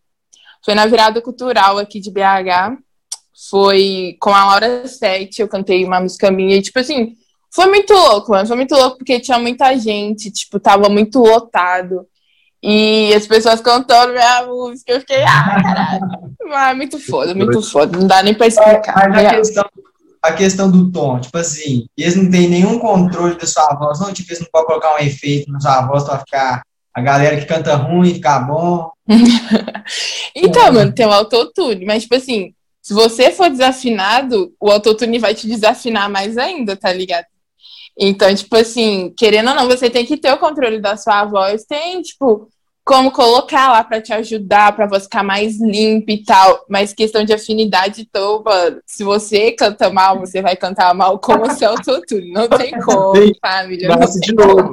foi 0.64 0.74
na 0.74 0.86
virada 0.86 1.22
cultural 1.22 1.78
aqui 1.78 2.00
de 2.00 2.10
BH. 2.10 2.82
Foi 3.50 4.16
com 4.20 4.30
a 4.30 4.46
Laura 4.46 4.86
Sete, 4.88 5.40
eu 5.40 5.48
cantei 5.48 5.84
uma 5.84 6.00
música 6.00 6.30
minha 6.30 6.56
e 6.56 6.62
tipo 6.62 6.78
assim, 6.78 7.14
foi 7.50 7.66
muito 7.66 7.92
louco, 7.92 8.32
mano. 8.32 8.46
Foi 8.46 8.56
muito 8.56 8.74
louco 8.74 8.98
porque 8.98 9.20
tinha 9.20 9.38
muita 9.38 9.76
gente, 9.78 10.30
tipo, 10.30 10.58
tava 10.60 10.88
muito 10.88 11.20
lotado. 11.20 12.06
E 12.62 13.14
as 13.14 13.26
pessoas 13.26 13.60
cantando 13.60 14.12
minha 14.12 14.46
música, 14.46 14.92
eu 14.92 15.00
fiquei, 15.00 15.22
ah, 15.22 15.62
caralho. 15.62 16.00
Mas 16.44 16.76
muito 16.76 16.98
foda, 16.98 17.34
muito 17.34 17.62
foda. 17.62 17.96
Não 17.96 18.06
dá 18.06 18.22
nem 18.22 18.34
pra 18.34 18.48
explicar. 18.48 19.08
Mas 19.10 19.24
a 19.24 19.30
questão, 19.36 19.64
a 20.22 20.32
questão 20.32 20.70
do 20.70 20.90
tom, 20.90 21.20
tipo 21.20 21.38
assim, 21.38 21.86
eles 21.96 22.16
não 22.16 22.30
têm 22.30 22.48
nenhum 22.48 22.78
controle 22.78 23.38
da 23.38 23.46
sua 23.46 23.74
voz, 23.74 24.00
não, 24.00 24.12
tipo, 24.12 24.30
eles 24.30 24.40
não 24.40 24.48
podem 24.50 24.66
colocar 24.66 24.94
um 24.96 25.04
efeito 25.04 25.50
na 25.52 25.60
sua 25.60 25.86
voz 25.86 26.02
pra 26.04 26.18
ficar 26.18 26.62
a 26.92 27.00
galera 27.00 27.36
que 27.36 27.46
canta 27.46 27.76
ruim 27.76 28.14
ficar 28.14 28.40
bom. 28.40 28.90
então, 30.34 30.66
é. 30.66 30.70
mano, 30.70 30.92
tem 30.92 31.06
o 31.06 31.12
autotune, 31.12 31.86
mas 31.86 32.02
tipo 32.02 32.16
assim, 32.16 32.52
se 32.88 32.94
você 32.94 33.30
for 33.30 33.50
desafinado, 33.50 34.50
o 34.58 34.70
autotune 34.70 35.18
vai 35.18 35.34
te 35.34 35.46
desafinar 35.46 36.08
mais 36.08 36.38
ainda, 36.38 36.74
tá 36.74 36.90
ligado? 36.90 37.26
Então, 37.98 38.34
tipo 38.34 38.56
assim, 38.56 39.12
querendo 39.14 39.50
ou 39.50 39.54
não, 39.54 39.66
você 39.66 39.90
tem 39.90 40.06
que 40.06 40.16
ter 40.16 40.32
o 40.32 40.38
controle 40.38 40.80
da 40.80 40.96
sua 40.96 41.22
voz, 41.26 41.66
tem, 41.66 42.00
tipo, 42.00 42.48
como 42.82 43.12
colocar 43.12 43.70
lá 43.70 43.84
para 43.84 44.00
te 44.00 44.10
ajudar, 44.14 44.74
para 44.74 44.86
você 44.86 45.02
ficar 45.02 45.22
mais 45.22 45.60
limpo 45.60 46.10
e 46.10 46.24
tal. 46.24 46.64
Mas 46.66 46.94
questão 46.94 47.22
de 47.22 47.34
afinidade, 47.34 48.06
então, 48.08 48.42
mano, 48.42 48.80
se 48.86 49.04
você 49.04 49.52
canta 49.52 49.90
mal, 49.90 50.20
você 50.20 50.40
vai 50.40 50.56
cantar 50.56 50.94
mal 50.94 51.18
como 51.18 51.50
se 51.50 51.66
autotune. 51.66 52.32
Não 52.32 52.48
tem 52.48 52.70
como, 52.80 53.12
família. 53.38 53.94
Nasce 53.94 54.18
de 54.18 54.34
novo. 54.34 54.72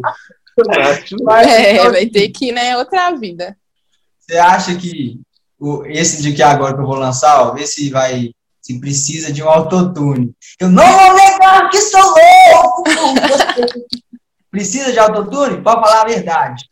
É, 1.46 1.90
vai 1.90 2.06
ter 2.06 2.30
que 2.30 2.46
ir, 2.46 2.52
né, 2.54 2.78
outra 2.78 3.12
vida. 3.12 3.58
Você 4.22 4.38
acha 4.38 4.74
que 4.74 5.20
o, 5.60 5.86
esse 5.86 6.22
de 6.22 6.34
que 6.34 6.44
agora 6.44 6.74
que 6.74 6.82
eu 6.82 6.86
vou 6.86 6.96
lançar, 6.96 7.42
ó, 7.42 7.54
ver 7.54 7.68
se 7.68 7.90
vai, 7.90 8.32
se 8.62 8.80
precisa 8.80 9.32
de 9.32 9.44
um 9.44 9.50
autotune. 9.50 10.34
Eu 10.60 10.70
não 10.70 10.86
vou 10.86 11.14
negar 11.16 11.70
que 11.70 11.80
sou 11.82 12.02
louco! 12.02 12.84
precisa 14.52 14.92
de 14.92 15.00
autotune? 15.00 15.62
Pode 15.62 15.82
falar 15.82 16.02
a 16.02 16.06
verdade. 16.06 16.64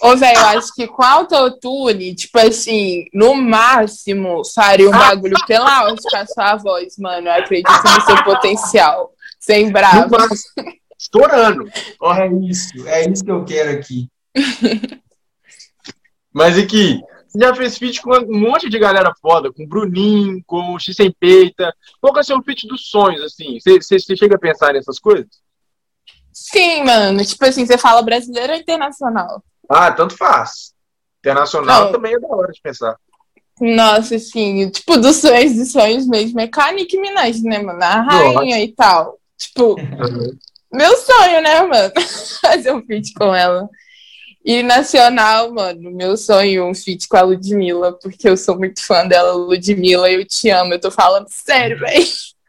Ô, 0.00 0.16
velho, 0.16 0.36
eu 0.36 0.46
acho 0.46 0.74
que 0.74 0.86
com 0.88 1.02
autotune, 1.02 2.14
tipo 2.14 2.38
assim, 2.38 3.04
no 3.12 3.34
máximo, 3.34 4.42
faria 4.52 4.88
um 4.88 4.92
bagulho 4.92 5.36
pela 5.46 5.86
com 5.86 6.16
a 6.16 6.26
sua 6.26 6.56
voz, 6.56 6.96
mano. 6.98 7.28
Eu 7.28 7.34
acredito 7.34 7.70
no 7.70 8.00
seu 8.00 8.24
potencial. 8.24 9.12
Sem 9.38 9.70
bravo. 9.70 10.16
Estourando. 10.98 11.68
Oh, 12.00 12.12
é 12.12 12.28
isso, 12.48 12.88
é 12.88 13.08
isso 13.08 13.24
que 13.24 13.30
eu 13.30 13.44
quero 13.44 13.78
aqui. 13.78 14.08
Mas 16.32 16.56
aqui, 16.56 17.00
já 17.34 17.54
fez 17.54 17.78
feat 17.78 18.02
com 18.02 18.10
um 18.10 18.38
monte 18.38 18.68
de 18.68 18.78
galera 18.78 19.14
foda, 19.20 19.52
com 19.52 19.64
o 19.64 19.66
Bruninho, 19.66 20.42
com 20.46 20.74
o 20.74 20.78
X 20.78 20.96
Sem 20.96 21.10
Peita. 21.12 21.74
Qual 22.00 22.12
que 22.12 22.18
é 22.18 22.22
o 22.22 22.24
seu 22.24 22.42
feat 22.42 22.66
dos 22.66 22.88
sonhos, 22.88 23.22
assim? 23.22 23.58
Você, 23.58 24.16
chega 24.16 24.36
a 24.36 24.38
pensar 24.38 24.74
nessas 24.74 24.98
coisas? 24.98 25.28
Sim, 26.32 26.84
mano. 26.84 27.24
Tipo 27.24 27.44
assim, 27.44 27.66
você 27.66 27.78
fala 27.78 28.02
brasileiro 28.02 28.52
ou 28.52 28.58
internacional? 28.58 29.42
Ah, 29.68 29.90
tanto 29.92 30.16
faz. 30.16 30.74
Internacional 31.20 31.86
Não. 31.86 31.92
também 31.92 32.14
é 32.14 32.20
da 32.20 32.28
hora 32.28 32.52
de 32.52 32.60
pensar. 32.60 32.96
Nossa, 33.60 34.16
assim, 34.16 34.68
tipo, 34.70 34.96
dos 34.96 35.16
sonhos 35.16 35.54
dos 35.54 35.70
sonhos 35.70 36.06
mesmo 36.06 36.40
é 36.40 36.48
com 36.48 36.60
a 36.60 36.72
Nicki 36.72 36.98
Minaj, 36.98 37.42
né, 37.42 37.60
mano? 37.60 37.82
A 37.82 38.00
rainha 38.00 38.56
Nossa. 38.56 38.58
e 38.58 38.68
tal. 38.72 39.18
Tipo, 39.38 39.74
uhum. 39.80 40.36
meu 40.72 40.96
sonho, 40.96 41.42
né, 41.42 41.62
mano? 41.62 41.92
Fazer 42.40 42.72
um 42.72 42.84
feat 42.84 43.14
com 43.14 43.34
ela. 43.34 43.68
E 44.44 44.62
nacional, 44.62 45.52
mano, 45.52 45.90
meu 45.92 46.16
sonho, 46.16 46.68
um 46.68 46.74
feat 46.74 47.06
com 47.06 47.16
a 47.16 47.22
Ludmilla, 47.22 47.92
porque 47.92 48.28
eu 48.28 48.36
sou 48.36 48.58
muito 48.58 48.84
fã 48.84 49.06
dela, 49.06 49.32
Ludmilla, 49.32 50.10
eu 50.10 50.26
te 50.26 50.50
amo, 50.50 50.74
eu 50.74 50.80
tô 50.80 50.90
falando 50.90 51.28
sério, 51.28 51.78
velho. 51.78 52.04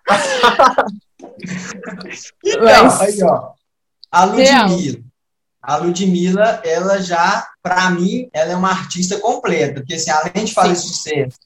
então, 2.44 2.64
Mas... 2.64 3.02
aí, 3.02 3.24
ó, 3.24 3.52
a 4.12 4.26
Ludmilla. 4.26 5.04
A 5.62 5.78
Ludmilla, 5.78 6.62
ela 6.66 7.02
já, 7.02 7.48
para 7.62 7.90
mim, 7.92 8.28
ela 8.34 8.52
é 8.52 8.56
uma 8.56 8.72
artista 8.72 9.20
completa, 9.20 9.76
porque 9.76 9.94
assim, 9.94 10.12
além 10.12 10.46
de 10.46 10.54
fazer 10.54 10.76
Sim. 10.76 10.88
sucesso 10.88 11.38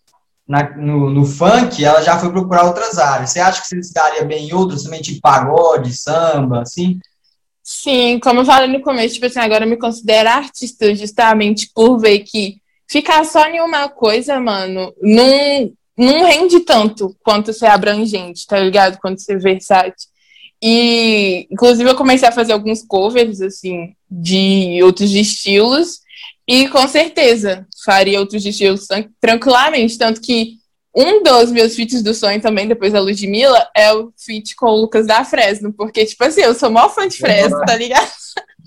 na, 0.47 0.77
no, 0.77 1.09
no, 1.09 1.25
funk, 1.25 1.83
ela 1.83 2.01
já 2.01 2.17
foi 2.17 2.31
procurar 2.31 2.63
outras 2.63 2.97
áreas. 2.97 3.31
Você 3.31 3.39
acha 3.39 3.61
que 3.61 3.67
você 3.67 3.83
se 3.83 3.93
daria 3.93 4.23
bem 4.23 4.47
em 4.47 4.53
outras, 4.53 4.83
também, 4.83 5.01
tipo 5.01 5.19
pagode, 5.19 5.93
samba, 5.93 6.61
assim? 6.61 6.99
Sim, 7.69 8.17
como 8.19 8.39
eu 8.39 8.45
falei 8.45 8.69
no 8.69 8.81
começo, 8.81 9.15
tipo 9.15 9.25
assim, 9.25 9.39
agora 9.39 9.65
eu 9.65 9.69
me 9.69 9.75
considero 9.75 10.29
artista 10.29 10.95
justamente 10.95 11.69
por 11.75 11.97
ver 11.99 12.19
que 12.19 12.61
ficar 12.89 13.25
só 13.25 13.45
em 13.45 13.59
uma 13.59 13.89
coisa, 13.89 14.39
mano, 14.39 14.93
não, 15.01 15.73
não 15.97 16.23
rende 16.23 16.61
tanto 16.61 17.13
quanto 17.21 17.51
ser 17.51 17.65
abrangente, 17.65 18.47
tá 18.47 18.57
ligado? 18.57 18.97
Quanto 18.99 19.21
ser 19.21 19.37
versátil. 19.37 20.07
E, 20.63 21.45
inclusive, 21.51 21.89
eu 21.89 21.95
comecei 21.95 22.29
a 22.29 22.31
fazer 22.31 22.53
alguns 22.53 22.83
covers, 22.83 23.41
assim, 23.41 23.93
de 24.09 24.81
outros 24.81 25.11
estilos, 25.13 25.99
e 26.47 26.69
com 26.69 26.87
certeza 26.87 27.67
faria 27.83 28.21
outros 28.21 28.45
estilos 28.45 28.87
tranquilamente. 29.19 29.97
Tanto 29.97 30.21
que 30.21 30.56
um 30.97 31.21
dos 31.21 31.51
meus 31.51 31.75
feats 31.75 32.01
do 32.01 32.11
sonho 32.11 32.41
também, 32.41 32.67
depois 32.67 32.91
da 32.91 32.99
Ludmilla, 32.99 33.69
é 33.75 33.93
o 33.93 34.11
feat 34.17 34.55
com 34.55 34.65
o 34.65 34.81
Lucas 34.81 35.05
da 35.05 35.23
Fresno, 35.23 35.71
porque, 35.71 36.03
tipo 36.03 36.23
assim, 36.23 36.41
eu 36.41 36.55
sou 36.55 36.71
maior 36.71 36.89
fã 36.89 37.07
de 37.07 37.17
Fresno, 37.17 37.59
tá 37.61 37.75
ligado? 37.75 38.09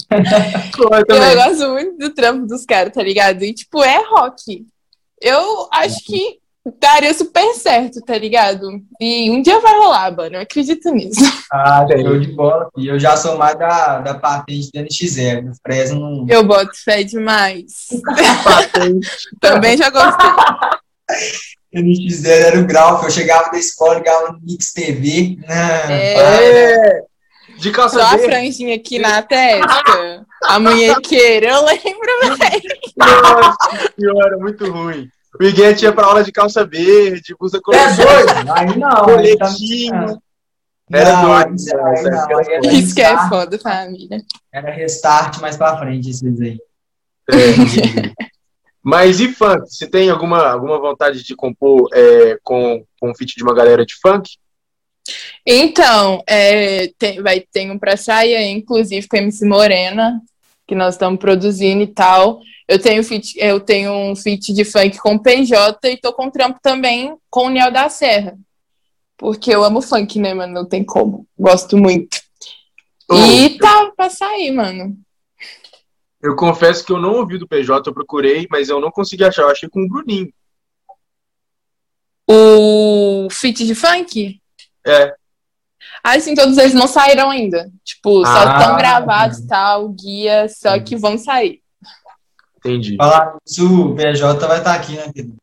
eu 0.78 1.34
gosto 1.34 1.68
muito 1.70 1.99
do 1.99 2.14
trampo 2.14 2.46
dos 2.46 2.64
caras, 2.64 2.92
tá 2.92 3.02
ligado? 3.02 3.42
E, 3.42 3.52
tipo, 3.52 3.82
é 3.82 3.99
rock. 4.08 4.64
Eu 5.20 5.68
acho 5.72 6.04
que 6.04 6.38
daria 6.78 7.12
super 7.12 7.52
certo, 7.54 8.00
tá 8.02 8.16
ligado? 8.16 8.80
E 9.00 9.28
um 9.28 9.42
dia 9.42 9.58
vai 9.60 9.76
rolar, 9.76 10.14
mano. 10.16 10.37
Eu 10.37 10.40
acredito 10.42 10.90
nisso. 10.92 11.20
Ah, 11.52 11.84
show 11.84 12.16
de 12.16 12.28
bola. 12.28 12.70
E 12.76 12.87
eu 12.87 12.96
já 12.96 13.16
sou 13.16 13.37
mais 13.37 13.58
da, 13.58 13.99
da 13.99 14.14
patente 14.14 14.70
da 14.72 14.82
NX0. 14.82 15.46
Do 15.46 15.52
Fresno. 15.60 16.25
Eu 16.28 16.44
boto 16.44 16.70
fé 16.84 17.02
demais. 17.02 17.88
Também 19.40 19.76
já 19.76 19.90
gostei. 19.90 20.30
NX0 21.74 22.26
era 22.26 22.60
o 22.60 22.66
grau, 22.66 23.00
que 23.00 23.06
eu 23.06 23.10
chegava 23.10 23.50
da 23.50 23.58
escola, 23.58 23.94
ligava 23.94 24.32
no 24.32 24.40
Mix 24.40 24.72
TV. 24.72 25.38
É. 25.48 26.14
é. 26.18 27.02
De 27.58 27.70
calça 27.70 28.00
Só 28.00 28.10
verde. 28.10 28.24
a 28.24 28.28
franjinha 28.28 28.74
aqui 28.74 28.98
na 28.98 29.22
testa. 29.22 30.26
A 30.44 30.58
munhequeira, 30.58 31.50
eu 31.50 31.64
lembro, 31.64 32.38
velho. 32.38 32.80
Nossa 32.96 33.92
senhora, 33.98 34.38
muito 34.38 34.70
ruim. 34.70 35.08
O 35.38 35.44
Iguete 35.44 35.84
ia 35.84 35.92
pra 35.92 36.06
aula 36.06 36.24
de 36.24 36.32
calça 36.32 36.66
verde, 36.66 37.36
blusa 37.38 37.60
colorida. 37.62 38.02
É 38.02 38.24
doido? 38.24 38.52
Aí 38.52 38.78
não. 38.78 39.04
Coletinho. 39.04 40.06
Tá... 40.06 40.18
Era 40.92 41.12
não, 41.12 41.28
doido. 41.28 41.56
Aí, 41.86 42.02
não, 42.02 42.40
era 42.40 42.66
isso 42.72 42.94
que 42.94 43.02
é 43.02 43.28
foda, 43.28 43.58
família. 43.58 44.22
Era 44.52 44.72
restart 44.72 45.38
mais 45.40 45.56
pra 45.56 45.78
frente, 45.78 46.10
esses 46.10 46.40
aí. 46.40 46.58
É, 47.30 48.12
Mas 48.82 49.20
e 49.20 49.28
funk? 49.28 49.68
Você 49.68 49.87
tem 49.87 50.08
alguma, 50.08 50.50
alguma 50.50 50.78
vontade 50.78 51.22
de 51.22 51.37
compor 51.37 51.88
é, 51.92 52.38
com, 52.42 52.84
com 52.99 53.10
um 53.10 53.14
feat 53.14 53.34
de 53.37 53.42
uma 53.42 53.54
galera 53.54 53.84
de 53.84 53.94
funk? 54.00 54.38
Então, 55.46 56.22
é, 56.26 56.88
tem, 56.99 57.22
vai, 57.22 57.44
tem 57.52 57.70
um 57.70 57.78
pra 57.78 57.96
sair, 57.96 58.37
inclusive 58.50 59.06
com 59.06 59.16
a 59.16 59.20
MC 59.20 59.44
Morena, 59.44 60.20
que 60.66 60.75
nós 60.75 60.94
estamos 60.94 61.18
produzindo 61.18 61.82
e 61.82 61.87
tal. 61.87 62.40
Eu 62.68 62.78
tenho, 62.78 63.02
feat, 63.02 63.34
eu 63.38 63.60
tenho 63.60 63.92
um 63.92 64.14
feat 64.14 64.52
de 64.52 64.64
funk 64.64 64.99
com 64.99 65.18
PJ 65.18 65.90
e 65.90 65.96
tô 65.96 66.12
com 66.12 66.30
trampo 66.30 66.58
também 66.62 67.16
com 67.28 67.46
o 67.46 67.50
Neo 67.50 67.72
da 67.72 67.88
Serra. 67.88 68.38
Porque 69.18 69.54
eu 69.54 69.64
amo 69.64 69.82
funk, 69.82 70.18
né, 70.18 70.32
mano? 70.32 70.54
Não 70.54 70.64
tem 70.64 70.82
como. 70.82 71.26
Gosto 71.38 71.76
muito. 71.76 72.18
Oh, 73.10 73.16
e 73.16 73.58
tá 73.58 73.90
pra 73.96 74.08
sair, 74.08 74.52
mano. 74.52 74.96
Eu 76.22 76.36
confesso 76.36 76.84
que 76.84 76.92
eu 76.92 76.98
não 76.98 77.14
ouvi 77.14 77.38
do 77.38 77.48
PJ, 77.48 77.88
eu 77.88 77.94
procurei, 77.94 78.46
mas 78.50 78.68
eu 78.68 78.80
não 78.80 78.90
consegui 78.90 79.24
achar. 79.24 79.42
Eu 79.42 79.50
achei 79.50 79.68
com 79.68 79.82
o 79.82 79.88
Bruninho. 79.88 80.32
O 82.28 83.28
feat 83.30 83.66
de 83.66 83.74
funk? 83.74 84.40
É. 84.86 85.14
Ah, 86.02 86.18
sim, 86.20 86.34
todos 86.34 86.56
eles 86.58 86.74
não 86.74 86.86
saíram 86.86 87.30
ainda. 87.30 87.70
Tipo, 87.84 88.24
só 88.24 88.48
ah, 88.48 88.58
estão 88.58 88.76
gravados 88.76 89.38
e 89.38 89.46
tal, 89.46 89.88
guia, 89.88 90.48
só 90.48 90.78
que 90.78 90.96
vão 90.96 91.18
sair. 91.18 91.60
Entendi. 92.58 92.96
Falar 92.96 93.36
isso, 93.46 93.66
o 93.66 93.94
BJ 93.94 94.22
vai 94.22 94.58
estar 94.58 94.62
tá 94.62 94.74
aqui, 94.74 94.92
né, 94.96 95.10
querido? 95.12 95.36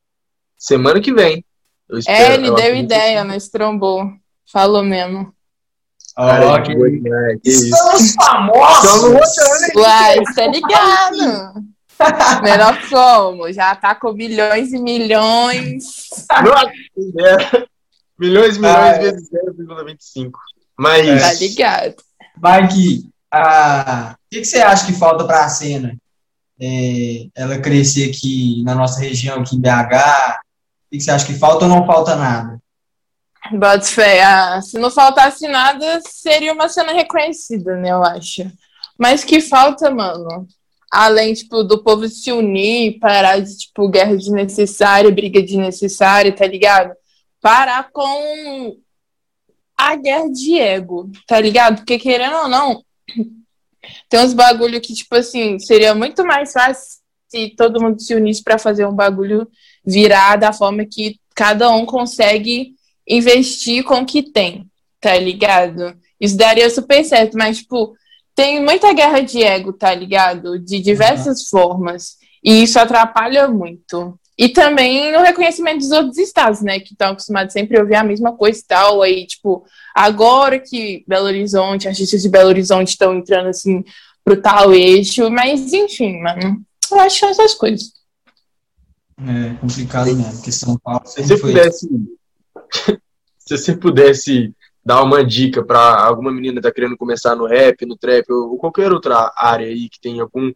Semana 0.58 1.02
que 1.02 1.14
vem. 1.14 1.44
é, 2.08 2.34
ele 2.34 2.52
deu 2.52 2.76
ideia, 2.76 3.24
mas 3.24 3.50
trombou. 3.50 4.10
Falou 4.52 4.84
mesmo. 4.84 5.34
Ó, 6.18 6.62
que, 6.62 6.76
que 6.76 7.50
Estamos 7.50 8.14
famosos! 8.14 9.14
Uai, 9.76 10.24
tá 10.36 10.48
ligado? 10.48 11.64
Menor 12.44 12.78
como? 12.90 13.52
Já 13.52 13.76
tá 13.76 13.96
com 13.96 14.14
milhões 14.14 14.74
e 14.74 14.80
milhões. 14.80 15.84
Nossa, 16.44 16.72
milhões 18.18 18.58
e 18.58 18.60
milhões 18.60 18.64
ah, 18.64 18.88
é. 18.88 19.00
vezes 19.00 19.30
0,25. 19.30 20.32
Mas. 20.78 21.22
Tá 21.22 21.34
ligado. 21.34 21.96
Mike, 22.44 23.10
ah, 23.32 24.16
o 24.16 24.30
que, 24.30 24.42
que 24.42 24.46
você 24.46 24.60
acha 24.60 24.86
que 24.86 24.94
falta 24.94 25.26
para 25.26 25.46
a 25.46 25.50
cena? 25.50 25.96
é, 26.60 27.28
ela 27.36 27.60
crescer 27.60 28.10
aqui 28.10 28.64
na 28.64 28.74
nossa 28.74 29.00
região, 29.00 29.40
aqui 29.40 29.56
em 29.56 29.62
BH? 29.62 30.40
O 30.88 30.90
que 30.92 31.00
você 31.00 31.12
acha 31.12 31.26
que 31.26 31.34
falta 31.34 31.66
ou 31.66 31.70
não 31.70 31.86
falta 31.86 32.16
nada? 32.16 32.60
Bota 33.52 33.86
fé. 33.86 34.24
Ah, 34.24 34.62
se 34.62 34.78
não 34.78 34.90
faltasse 34.90 35.48
nada, 35.48 36.02
seria 36.02 36.54
uma 36.54 36.70
cena 36.70 36.92
reconhecida, 36.94 37.76
né? 37.76 37.92
Eu 37.92 38.04
acho. 38.04 38.50
Mas 38.98 39.24
que 39.24 39.42
falta, 39.42 39.90
mano? 39.92 40.48
Além, 40.92 41.34
tipo, 41.34 41.64
do 41.64 41.84
povo 41.84 42.08
se 42.08 42.32
unir, 42.32 43.00
parar 43.00 43.40
de, 43.40 43.58
tipo, 43.58 43.90
guerra 43.90 44.16
desnecessária, 44.16 45.12
briga 45.12 45.42
desnecessária, 45.42 46.34
tá 46.34 46.48
ligado? 46.48 46.94
Parar 47.42 47.90
com 47.92 48.78
a 49.78 49.96
guerra 49.96 50.30
de 50.32 50.58
ego, 50.58 51.12
tá 51.28 51.40
ligado? 51.40 51.78
Porque, 51.78 52.00
querendo 52.00 52.38
ou 52.38 52.48
não, 52.48 52.84
tem 54.10 54.20
uns 54.20 54.34
bagulho 54.34 54.82
que, 54.82 54.94
tipo 54.94 55.16
assim, 55.16 55.60
seria 55.60 55.94
muito 55.94 56.26
mais 56.26 56.52
fácil 56.52 56.98
se 57.28 57.50
todo 57.50 57.82
mundo 57.82 58.02
se 58.02 58.16
unisse 58.16 58.42
para 58.42 58.58
fazer 58.58 58.86
um 58.86 58.96
bagulho 58.96 59.48
virar 59.86 60.38
da 60.38 60.54
forma 60.54 60.86
que 60.86 61.20
cada 61.36 61.70
um 61.70 61.86
consegue 61.86 62.77
investir 63.08 63.84
com 63.84 64.02
o 64.02 64.06
que 64.06 64.22
tem, 64.22 64.68
tá 65.00 65.18
ligado? 65.18 65.96
Isso 66.20 66.36
daria 66.36 66.70
super 66.70 67.04
certo, 67.04 67.38
mas, 67.38 67.60
tipo, 67.60 67.96
tem 68.36 68.64
muita 68.64 68.94
guerra 68.94 69.22
de 69.22 69.42
ego, 69.42 69.74
tá 69.74 69.94
ligado? 69.94 70.60
De 70.60 70.80
diversas 70.80 71.42
uhum. 71.42 71.48
formas. 71.50 72.18
E 72.44 72.64
isso 72.64 72.80
atrapalha 72.80 73.48
muito. 73.48 74.20
E 74.38 74.50
também 74.50 75.16
o 75.16 75.22
reconhecimento 75.22 75.80
dos 75.80 75.92
outros 75.92 76.18
estados, 76.18 76.62
né? 76.62 76.80
Que 76.80 76.92
estão 76.92 77.12
acostumados 77.12 77.54
sempre 77.54 77.78
a 77.78 77.82
ouvir 77.82 77.96
a 77.96 78.04
mesma 78.04 78.34
coisa 78.34 78.60
e 78.60 78.64
tal. 78.64 79.02
Aí, 79.02 79.26
tipo, 79.26 79.66
agora 79.96 80.60
que 80.60 81.04
Belo 81.08 81.26
Horizonte, 81.26 81.88
artistas 81.88 82.22
de 82.22 82.30
Belo 82.30 82.50
Horizonte 82.50 82.90
estão 82.90 83.16
entrando, 83.16 83.48
assim, 83.48 83.84
pro 84.24 84.40
tal 84.40 84.74
eixo. 84.74 85.32
Mas, 85.32 85.74
enfim, 85.74 86.22
mano. 86.22 86.62
Eu 86.92 87.00
acho 87.00 87.26
essas 87.26 87.54
coisas. 87.56 87.92
É 89.20 89.56
complicado 89.56 90.16
mesmo, 90.16 90.32
porque 90.34 90.52
São 90.52 90.78
Paulo 90.78 91.02
se 91.06 91.24
você 91.24 91.38
foi... 91.38 91.52
pudesse 91.52 91.90
Se 93.38 93.58
você 93.58 93.76
pudesse 93.76 94.54
dar 94.88 95.04
uma 95.04 95.24
dica 95.24 95.64
para 95.64 96.02
alguma 96.02 96.32
menina 96.32 96.56
que 96.56 96.68
tá 96.68 96.72
querendo 96.72 96.98
começar 96.98 97.36
no 97.36 97.46
rap, 97.46 97.86
no 97.86 97.98
trap, 97.98 98.32
ou 98.32 98.58
qualquer 98.58 98.92
outra 98.92 99.34
área 99.36 99.68
aí 99.68 99.90
que 99.90 100.00
tem 100.00 100.20
algum, 100.20 100.52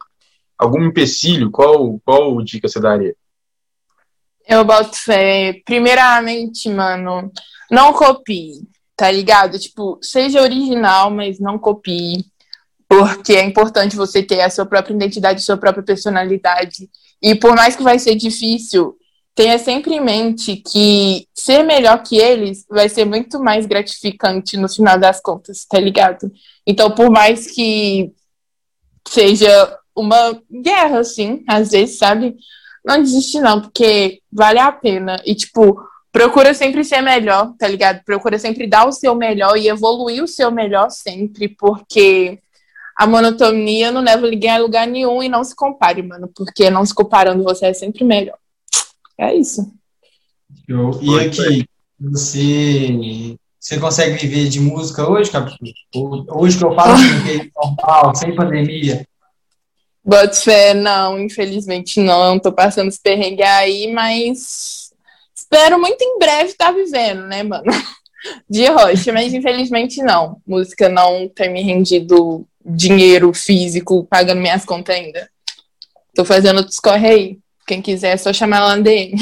algum 0.56 0.84
empecilho, 0.84 1.50
qual, 1.50 2.00
qual 2.04 2.42
dica 2.42 2.66
você 2.66 2.80
daria? 2.80 3.14
Eu 4.48 4.64
boto 4.64 4.96
fé. 4.96 5.60
Primeiramente, 5.64 6.68
mano, 6.68 7.30
não 7.70 7.92
copie, 7.92 8.66
tá 8.96 9.10
ligado? 9.10 9.58
Tipo, 9.58 9.98
seja 10.02 10.42
original, 10.42 11.10
mas 11.10 11.38
não 11.38 11.58
copie. 11.58 12.24
Porque 12.88 13.34
é 13.34 13.44
importante 13.44 13.96
você 13.96 14.22
ter 14.22 14.40
a 14.40 14.50
sua 14.50 14.66
própria 14.66 14.94
identidade, 14.94 15.40
a 15.40 15.44
sua 15.44 15.56
própria 15.56 15.82
personalidade. 15.82 16.88
E 17.22 17.34
por 17.34 17.54
mais 17.54 17.76
que 17.76 17.82
vai 17.82 17.98
ser 17.98 18.14
difícil, 18.14 18.96
tenha 19.34 19.58
sempre 19.58 19.94
em 19.94 20.00
mente 20.00 20.56
que 20.56 21.26
ser 21.34 21.62
melhor 21.62 22.02
que 22.02 22.16
eles 22.18 22.66
vai 22.68 22.88
ser 22.88 23.04
muito 23.04 23.40
mais 23.40 23.66
gratificante 23.66 24.56
no 24.56 24.68
final 24.68 24.98
das 24.98 25.20
contas, 25.20 25.64
tá 25.64 25.80
ligado? 25.80 26.30
Então, 26.66 26.90
por 26.90 27.10
mais 27.10 27.50
que 27.50 28.12
seja 29.08 29.78
uma 29.94 30.40
guerra, 30.50 31.00
assim, 31.00 31.42
às 31.46 31.70
vezes, 31.70 31.98
sabe? 31.98 32.36
não 32.84 33.00
desiste 33.00 33.40
não, 33.40 33.60
porque 33.60 34.20
vale 34.32 34.58
a 34.58 34.72
pena. 34.72 35.20
E, 35.24 35.34
tipo, 35.34 35.80
procura 36.10 36.52
sempre 36.52 36.84
ser 36.84 37.00
melhor, 37.00 37.54
tá 37.58 37.68
ligado? 37.68 38.02
Procura 38.04 38.38
sempre 38.38 38.66
dar 38.66 38.86
o 38.86 38.92
seu 38.92 39.14
melhor 39.14 39.56
e 39.56 39.68
evoluir 39.68 40.22
o 40.22 40.28
seu 40.28 40.50
melhor 40.50 40.90
sempre, 40.90 41.48
porque 41.48 42.40
a 42.96 43.06
monotonia 43.06 43.90
não 43.90 44.02
leva 44.02 44.28
ninguém 44.28 44.50
a 44.50 44.58
lugar 44.58 44.86
nenhum 44.86 45.22
e 45.22 45.28
não 45.28 45.44
se 45.44 45.54
compare, 45.54 46.02
mano, 46.02 46.28
porque 46.34 46.68
não 46.70 46.84
se 46.84 46.94
comparando 46.94 47.44
você 47.44 47.66
é 47.66 47.72
sempre 47.72 48.04
melhor. 48.04 48.36
É 49.22 49.34
isso. 49.36 49.72
E 50.68 51.20
aqui, 51.20 51.64
você, 52.00 53.36
você 53.58 53.78
consegue 53.78 54.26
viver 54.26 54.48
de 54.48 54.58
música 54.58 55.08
hoje, 55.08 55.30
Capitu? 55.30 55.72
Hoje 56.28 56.58
que 56.58 56.64
eu 56.64 56.74
falo 56.74 56.94
assim, 56.94 57.50
normal, 57.54 58.14
sem 58.16 58.34
pandemia, 58.34 59.06
Boto 60.04 60.34
fé, 60.34 60.74
não, 60.74 61.20
infelizmente 61.20 62.00
não. 62.00 62.40
Tô 62.40 62.50
passando 62.50 62.88
esse 62.88 63.00
perrengue 63.00 63.44
aí, 63.44 63.92
mas 63.92 64.90
espero 65.32 65.78
muito 65.78 66.02
em 66.02 66.18
breve 66.18 66.50
estar 66.50 66.66
tá 66.66 66.72
vivendo, 66.72 67.22
né, 67.28 67.44
mano? 67.44 67.64
De 68.50 68.66
rocha, 68.66 69.12
mas 69.12 69.32
infelizmente 69.32 70.02
não. 70.02 70.40
Música 70.44 70.88
não 70.88 71.28
tem 71.28 71.52
me 71.52 71.62
rendido 71.62 72.44
dinheiro 72.64 73.32
físico 73.32 74.04
pagando 74.10 74.40
minhas 74.40 74.64
contas 74.64 74.96
ainda. 74.96 75.30
Tô 76.12 76.24
fazendo 76.24 76.58
outros 76.58 76.80
corre 76.80 77.06
aí. 77.06 77.41
Quem 77.66 77.80
quiser 77.82 78.14
é 78.14 78.16
só 78.16 78.32
chamar 78.32 78.60
lá 78.60 78.76
no 78.76 78.82
DM. 78.82 79.14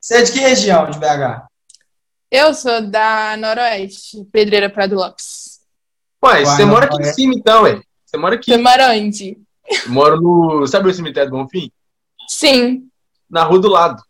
Você 0.00 0.14
é 0.14 0.22
de 0.22 0.32
que 0.32 0.38
região 0.38 0.90
de 0.90 0.98
BH? 0.98 1.46
Eu 2.30 2.54
sou 2.54 2.80
da 2.80 3.36
Noroeste, 3.36 4.24
Pedreira 4.32 4.70
Prado 4.70 4.94
Lopes. 4.94 5.60
Ué, 6.24 6.44
você 6.44 6.64
mora 6.64 6.86
aqui 6.86 7.02
em 7.02 7.12
cima 7.12 7.34
então, 7.34 7.64
ué? 7.64 7.80
Você 8.04 8.16
mora 8.16 8.34
aqui? 8.36 8.50
Você 8.52 8.56
mora 8.56 8.92
onde? 8.92 9.38
Eu 9.86 9.90
moro 9.90 10.20
no. 10.20 10.66
Sabe 10.66 10.88
o 10.88 10.94
cemitério 10.94 11.30
do 11.30 11.36
Bonfim? 11.36 11.70
Sim. 12.28 12.88
Na 13.28 13.44
rua 13.44 13.58
do 13.58 13.68
lado. 13.68 14.02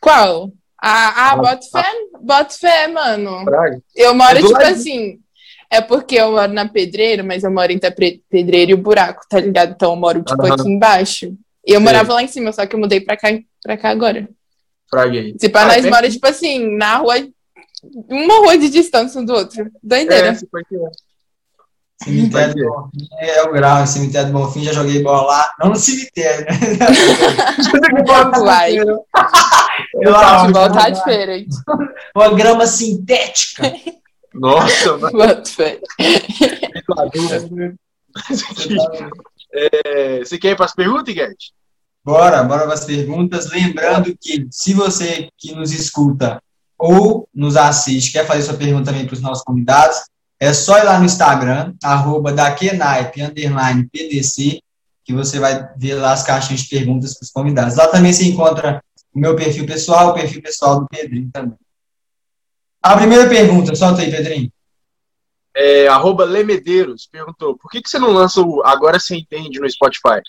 Qual? 0.00 0.52
Ah, 0.80 1.30
ah 1.30 1.36
boto 1.36 1.70
fé, 1.70 1.84
boto 2.20 2.58
fé, 2.58 2.88
mano. 2.88 3.44
Praga. 3.44 3.80
Eu 3.96 4.14
moro, 4.14 4.36
tipo 4.36 4.52
lado. 4.52 4.64
assim. 4.64 5.18
É 5.74 5.80
porque 5.80 6.14
eu 6.14 6.30
moro 6.30 6.52
na 6.52 6.68
Pedreira, 6.68 7.24
mas 7.24 7.42
eu 7.42 7.50
moro 7.50 7.72
entre 7.72 7.88
a 7.88 8.20
Pedreira 8.30 8.70
e 8.70 8.74
o 8.74 8.78
buraco, 8.78 9.22
tá 9.28 9.40
ligado? 9.40 9.72
Então 9.72 9.90
eu 9.90 9.96
moro, 9.96 10.22
tipo, 10.22 10.46
aqui 10.46 10.68
embaixo. 10.68 11.36
E 11.66 11.72
eu 11.72 11.80
Sim. 11.80 11.84
morava 11.84 12.14
lá 12.14 12.22
em 12.22 12.28
cima, 12.28 12.52
só 12.52 12.64
que 12.64 12.76
eu 12.76 12.78
mudei 12.78 13.00
pra 13.00 13.16
cá, 13.16 13.28
pra 13.60 13.76
cá 13.76 13.90
agora. 13.90 14.28
Fraguei. 14.88 15.32
Tipo, 15.32 15.58
ah, 15.58 15.64
nós 15.66 15.84
é 15.84 15.90
mora, 15.90 16.08
tipo 16.08 16.24
assim, 16.28 16.76
na 16.76 16.98
rua. 16.98 17.14
Uma 18.08 18.38
rua 18.38 18.56
de 18.56 18.70
distância 18.70 19.20
um 19.20 19.24
do 19.24 19.32
outro. 19.32 19.68
Doideira. 19.82 20.28
É, 20.28 20.34
Cemitério 22.04 22.54
do 22.54 22.64
Bonfim 22.64 23.08
é 23.18 23.42
o 23.42 23.52
grau, 23.52 23.86
cemitério 23.86 24.28
do 24.28 24.38
Bonfim, 24.38 24.62
já 24.62 24.72
joguei 24.72 25.02
bola 25.02 25.22
lá, 25.22 25.54
não 25.58 25.70
no 25.70 25.76
cemitério, 25.76 26.44
né? 26.44 26.58
Vai. 28.44 28.76
Eu 30.00 30.14
acho 30.14 30.52
tá 30.52 30.90
diferente. 30.90 31.56
Uma 32.14 32.34
grama 32.34 32.66
sintética. 32.66 33.72
Nossa, 34.34 34.98
mano. 34.98 35.42
é, 39.52 40.18
você 40.20 40.38
quer 40.38 40.50
ir 40.50 40.56
para 40.56 40.66
as 40.66 40.74
perguntas, 40.74 41.14
Guedes? 41.14 41.52
Bora, 42.04 42.42
bora 42.42 42.64
para 42.64 42.74
as 42.74 42.84
perguntas. 42.84 43.50
Lembrando 43.50 44.14
que 44.20 44.46
se 44.50 44.74
você 44.74 45.28
que 45.38 45.54
nos 45.54 45.72
escuta 45.72 46.42
ou 46.76 47.26
nos 47.34 47.56
assiste 47.56 48.12
quer 48.12 48.26
fazer 48.26 48.42
sua 48.42 48.54
pergunta 48.54 48.86
também 48.86 49.06
para 49.06 49.14
os 49.14 49.22
nossos 49.22 49.42
convidados, 49.42 49.96
é 50.38 50.52
só 50.52 50.78
ir 50.78 50.84
lá 50.84 50.98
no 50.98 51.06
Instagram, 51.06 51.72
arroba 51.82 52.32
daquenaipe, 52.32 53.22
underline 53.22 53.88
PDC, 53.88 54.60
que 55.04 55.14
você 55.14 55.38
vai 55.38 55.68
ver 55.78 55.94
lá 55.94 56.12
as 56.12 56.22
caixinhas 56.22 56.60
de 56.60 56.68
perguntas 56.68 57.14
para 57.14 57.24
os 57.24 57.30
convidados. 57.30 57.76
Lá 57.76 57.88
também 57.88 58.12
se 58.12 58.28
encontra 58.28 58.82
o 59.14 59.18
meu 59.18 59.34
perfil 59.36 59.64
pessoal, 59.64 60.10
o 60.10 60.14
perfil 60.14 60.42
pessoal 60.42 60.80
do 60.80 60.88
Pedrinho 60.88 61.30
também. 61.32 61.56
A 62.84 62.98
primeira 62.98 63.26
pergunta, 63.26 63.74
solta 63.74 64.02
aí, 64.02 64.10
Pedrinho. 64.10 64.52
É, 65.56 65.88
arroba 65.88 66.22
Lemedeiros 66.26 67.08
perguntou, 67.10 67.56
por 67.56 67.70
que, 67.70 67.80
que 67.80 67.88
você 67.88 67.98
não 67.98 68.10
lança 68.10 68.42
o 68.42 68.62
Agora 68.62 69.00
Você 69.00 69.16
Entende 69.16 69.58
no 69.58 69.70
Spotify? 69.70 70.20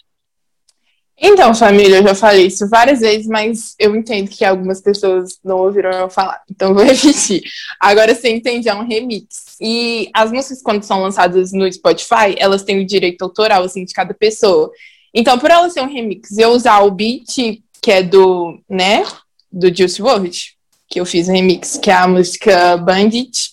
Então, 1.17 1.53
família, 1.53 1.97
eu 1.97 2.03
já 2.03 2.15
falei 2.15 2.47
isso 2.47 2.69
várias 2.69 3.01
vezes, 3.01 3.27
mas 3.27 3.75
eu 3.77 3.93
entendo 3.93 4.29
que 4.29 4.45
algumas 4.45 4.79
pessoas 4.79 5.37
não 5.43 5.57
ouviram 5.57 5.91
eu 5.91 6.09
falar. 6.09 6.41
Então, 6.49 6.73
vou 6.73 6.83
repetir. 6.85 7.43
Agora 7.77 8.15
você 8.15 8.29
entende, 8.29 8.69
é 8.69 8.73
um 8.73 8.87
remix. 8.87 9.57
E 9.59 10.09
as 10.13 10.31
músicas, 10.31 10.61
quando 10.61 10.83
são 10.83 11.01
lançadas 11.01 11.51
no 11.51 11.69
Spotify, 11.69 12.37
elas 12.37 12.63
têm 12.63 12.79
o 12.79 12.87
direito 12.87 13.21
autoral, 13.21 13.63
assim, 13.63 13.83
de 13.83 13.93
cada 13.93 14.13
pessoa. 14.13 14.71
Então, 15.13 15.37
por 15.37 15.51
ela 15.51 15.69
ser 15.69 15.81
um 15.81 15.93
remix 15.93 16.31
e 16.31 16.41
eu 16.41 16.51
usar 16.51 16.79
o 16.83 16.91
beat, 16.91 17.61
que 17.81 17.91
é 17.91 18.01
do, 18.01 18.57
né, 18.69 19.03
do 19.51 19.75
Juice 19.75 20.01
WRLD, 20.01 20.54
que 20.87 20.99
eu 20.99 21.05
fiz 21.05 21.27
o 21.27 21.31
remix, 21.31 21.77
que 21.77 21.89
é 21.89 21.93
a 21.93 22.07
música 22.07 22.77
Bandit, 22.77 23.51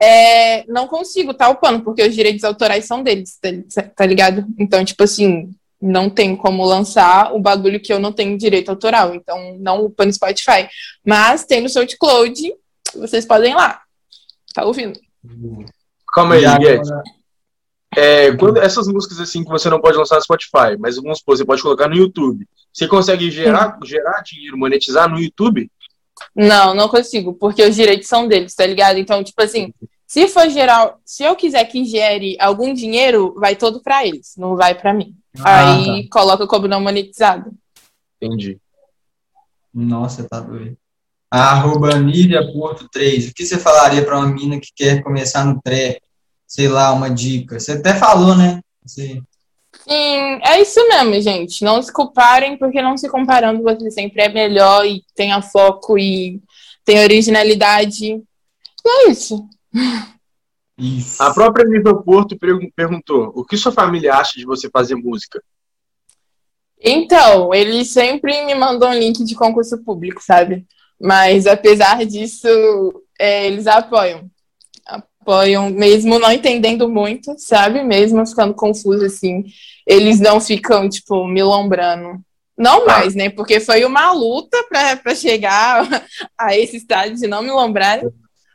é, 0.00 0.64
não 0.66 0.88
consigo 0.88 1.32
tá 1.32 1.48
upando, 1.48 1.84
porque 1.84 2.02
os 2.02 2.14
direitos 2.14 2.42
autorais 2.42 2.84
são 2.86 3.02
deles, 3.02 3.38
tá, 3.72 3.82
tá 3.82 4.04
ligado? 4.04 4.44
Então, 4.58 4.84
tipo 4.84 5.04
assim, 5.04 5.54
não 5.80 6.10
tem 6.10 6.36
como 6.36 6.64
lançar 6.64 7.32
o 7.34 7.40
bagulho 7.40 7.80
que 7.80 7.92
eu 7.92 7.98
não 7.98 8.12
tenho 8.12 8.38
direito 8.38 8.68
autoral. 8.68 9.14
Então, 9.14 9.56
não 9.58 9.84
upa 9.84 10.04
no 10.04 10.12
Spotify. 10.12 10.68
Mas 11.04 11.44
tem 11.44 11.60
no 11.60 11.68
SoundCloud, 11.68 12.54
vocês 12.94 13.26
podem 13.26 13.52
ir 13.52 13.54
lá. 13.56 13.80
Tá 14.54 14.64
ouvindo? 14.64 14.98
Calma 16.12 16.34
aí, 16.34 16.58
Guedes. 16.58 16.88
É, 17.94 18.34
quando 18.36 18.58
essas 18.58 18.88
músicas 18.88 19.20
assim 19.20 19.44
que 19.44 19.50
você 19.50 19.68
não 19.68 19.80
pode 19.80 19.98
lançar 19.98 20.16
no 20.16 20.22
Spotify, 20.22 20.76
mas 20.78 20.96
vamos 20.96 21.18
supor, 21.18 21.36
você 21.36 21.44
pode 21.44 21.60
colocar 21.60 21.88
no 21.88 21.96
YouTube. 21.96 22.46
Você 22.72 22.88
consegue 22.88 23.30
gerar, 23.30 23.78
gerar 23.84 24.22
dinheiro, 24.22 24.56
monetizar 24.56 25.10
no 25.10 25.20
YouTube? 25.20 25.70
Não, 26.34 26.74
não 26.74 26.88
consigo, 26.88 27.34
porque 27.34 27.64
os 27.64 27.74
direitos 27.74 28.08
são 28.08 28.26
deles, 28.26 28.54
tá 28.54 28.66
ligado? 28.66 28.98
Então, 28.98 29.22
tipo 29.22 29.42
assim, 29.42 29.72
se 30.06 30.28
for 30.28 30.48
gerar, 30.50 30.94
se 31.04 31.22
eu 31.22 31.34
quiser 31.34 31.64
que 31.64 31.84
gere 31.84 32.36
algum 32.38 32.72
dinheiro, 32.74 33.34
vai 33.38 33.56
todo 33.56 33.82
para 33.82 34.06
eles, 34.06 34.34
não 34.36 34.56
vai 34.56 34.74
para 34.74 34.92
mim. 34.92 35.16
Ah, 35.40 35.74
Aí 35.74 36.02
tá. 36.02 36.20
coloca 36.20 36.46
como 36.46 36.68
não 36.68 36.80
monetizado. 36.80 37.50
Entendi. 38.20 38.58
Nossa, 39.72 40.28
tá 40.28 40.38
doido. 40.40 40.76
Arroba 41.30 41.98
Nília 41.98 42.52
Porto 42.52 42.88
3. 42.92 43.28
O 43.28 43.34
que 43.34 43.46
você 43.46 43.58
falaria 43.58 44.04
para 44.04 44.18
uma 44.18 44.28
mina 44.28 44.60
que 44.60 44.68
quer 44.76 45.02
começar 45.02 45.46
no 45.46 45.60
trap? 45.62 45.98
Sei 46.46 46.68
lá, 46.68 46.92
uma 46.92 47.08
dica. 47.08 47.58
Você 47.58 47.72
até 47.72 47.94
falou, 47.94 48.36
né? 48.36 48.60
Sim, 49.80 50.40
é 50.44 50.60
isso 50.60 50.86
mesmo, 50.88 51.20
gente. 51.20 51.64
Não 51.64 51.82
se 51.82 51.92
comparem, 51.92 52.56
porque 52.56 52.80
não 52.80 52.96
se 52.96 53.08
comparando 53.08 53.62
você 53.62 53.90
sempre 53.90 54.22
é 54.22 54.28
melhor 54.28 54.86
e 54.86 55.02
tenha 55.14 55.42
foco 55.42 55.98
e 55.98 56.40
tem 56.84 57.00
originalidade. 57.00 58.06
E 58.06 58.88
é 58.88 59.10
isso. 59.10 59.48
Isso. 60.78 61.22
A 61.22 61.32
própria 61.32 61.64
Nível 61.64 62.02
Porto 62.02 62.36
perguntou: 62.74 63.32
o 63.34 63.44
que 63.44 63.56
sua 63.56 63.72
família 63.72 64.14
acha 64.14 64.32
de 64.36 64.44
você 64.44 64.68
fazer 64.70 64.94
música? 64.94 65.42
Então, 66.84 67.54
eles 67.54 67.90
sempre 67.90 68.44
me 68.44 68.54
mandam 68.54 68.90
um 68.90 68.98
link 68.98 69.22
de 69.24 69.36
concurso 69.36 69.82
público, 69.84 70.20
sabe? 70.20 70.66
Mas 71.00 71.46
apesar 71.46 72.04
disso, 72.04 72.48
é, 73.18 73.46
eles 73.46 73.66
apoiam. 73.66 74.28
Apoiam, 75.22 75.70
mesmo 75.70 76.18
não 76.18 76.32
entendendo 76.32 76.88
muito, 76.88 77.34
sabe? 77.38 77.82
Mesmo 77.82 78.26
ficando 78.26 78.54
confuso 78.54 79.04
assim. 79.04 79.44
Eles 79.86 80.18
não 80.18 80.40
ficam, 80.40 80.88
tipo, 80.88 81.26
me 81.26 81.42
lombrando. 81.42 82.20
Não 82.58 82.84
tá. 82.84 82.98
mais, 82.98 83.14
né? 83.14 83.30
Porque 83.30 83.60
foi 83.60 83.84
uma 83.84 84.12
luta 84.12 84.56
para 84.68 85.14
chegar 85.14 85.86
a 86.38 86.56
esse 86.56 86.76
estágio 86.76 87.16
de 87.16 87.26
não 87.26 87.42
me 87.42 87.50
lombrar. 87.50 88.00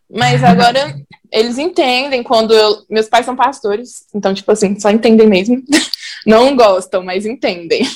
Mas 0.09 0.43
agora 0.43 0.95
eles 1.31 1.57
entendem 1.57 2.23
quando 2.23 2.53
eu. 2.53 2.83
Meus 2.89 3.07
pais 3.07 3.25
são 3.25 3.35
pastores, 3.35 4.05
então, 4.13 4.33
tipo 4.33 4.51
assim, 4.51 4.79
só 4.79 4.89
entendem 4.89 5.27
mesmo. 5.27 5.61
Não 6.25 6.55
gostam, 6.57 7.03
mas 7.03 7.25
entendem. 7.25 7.87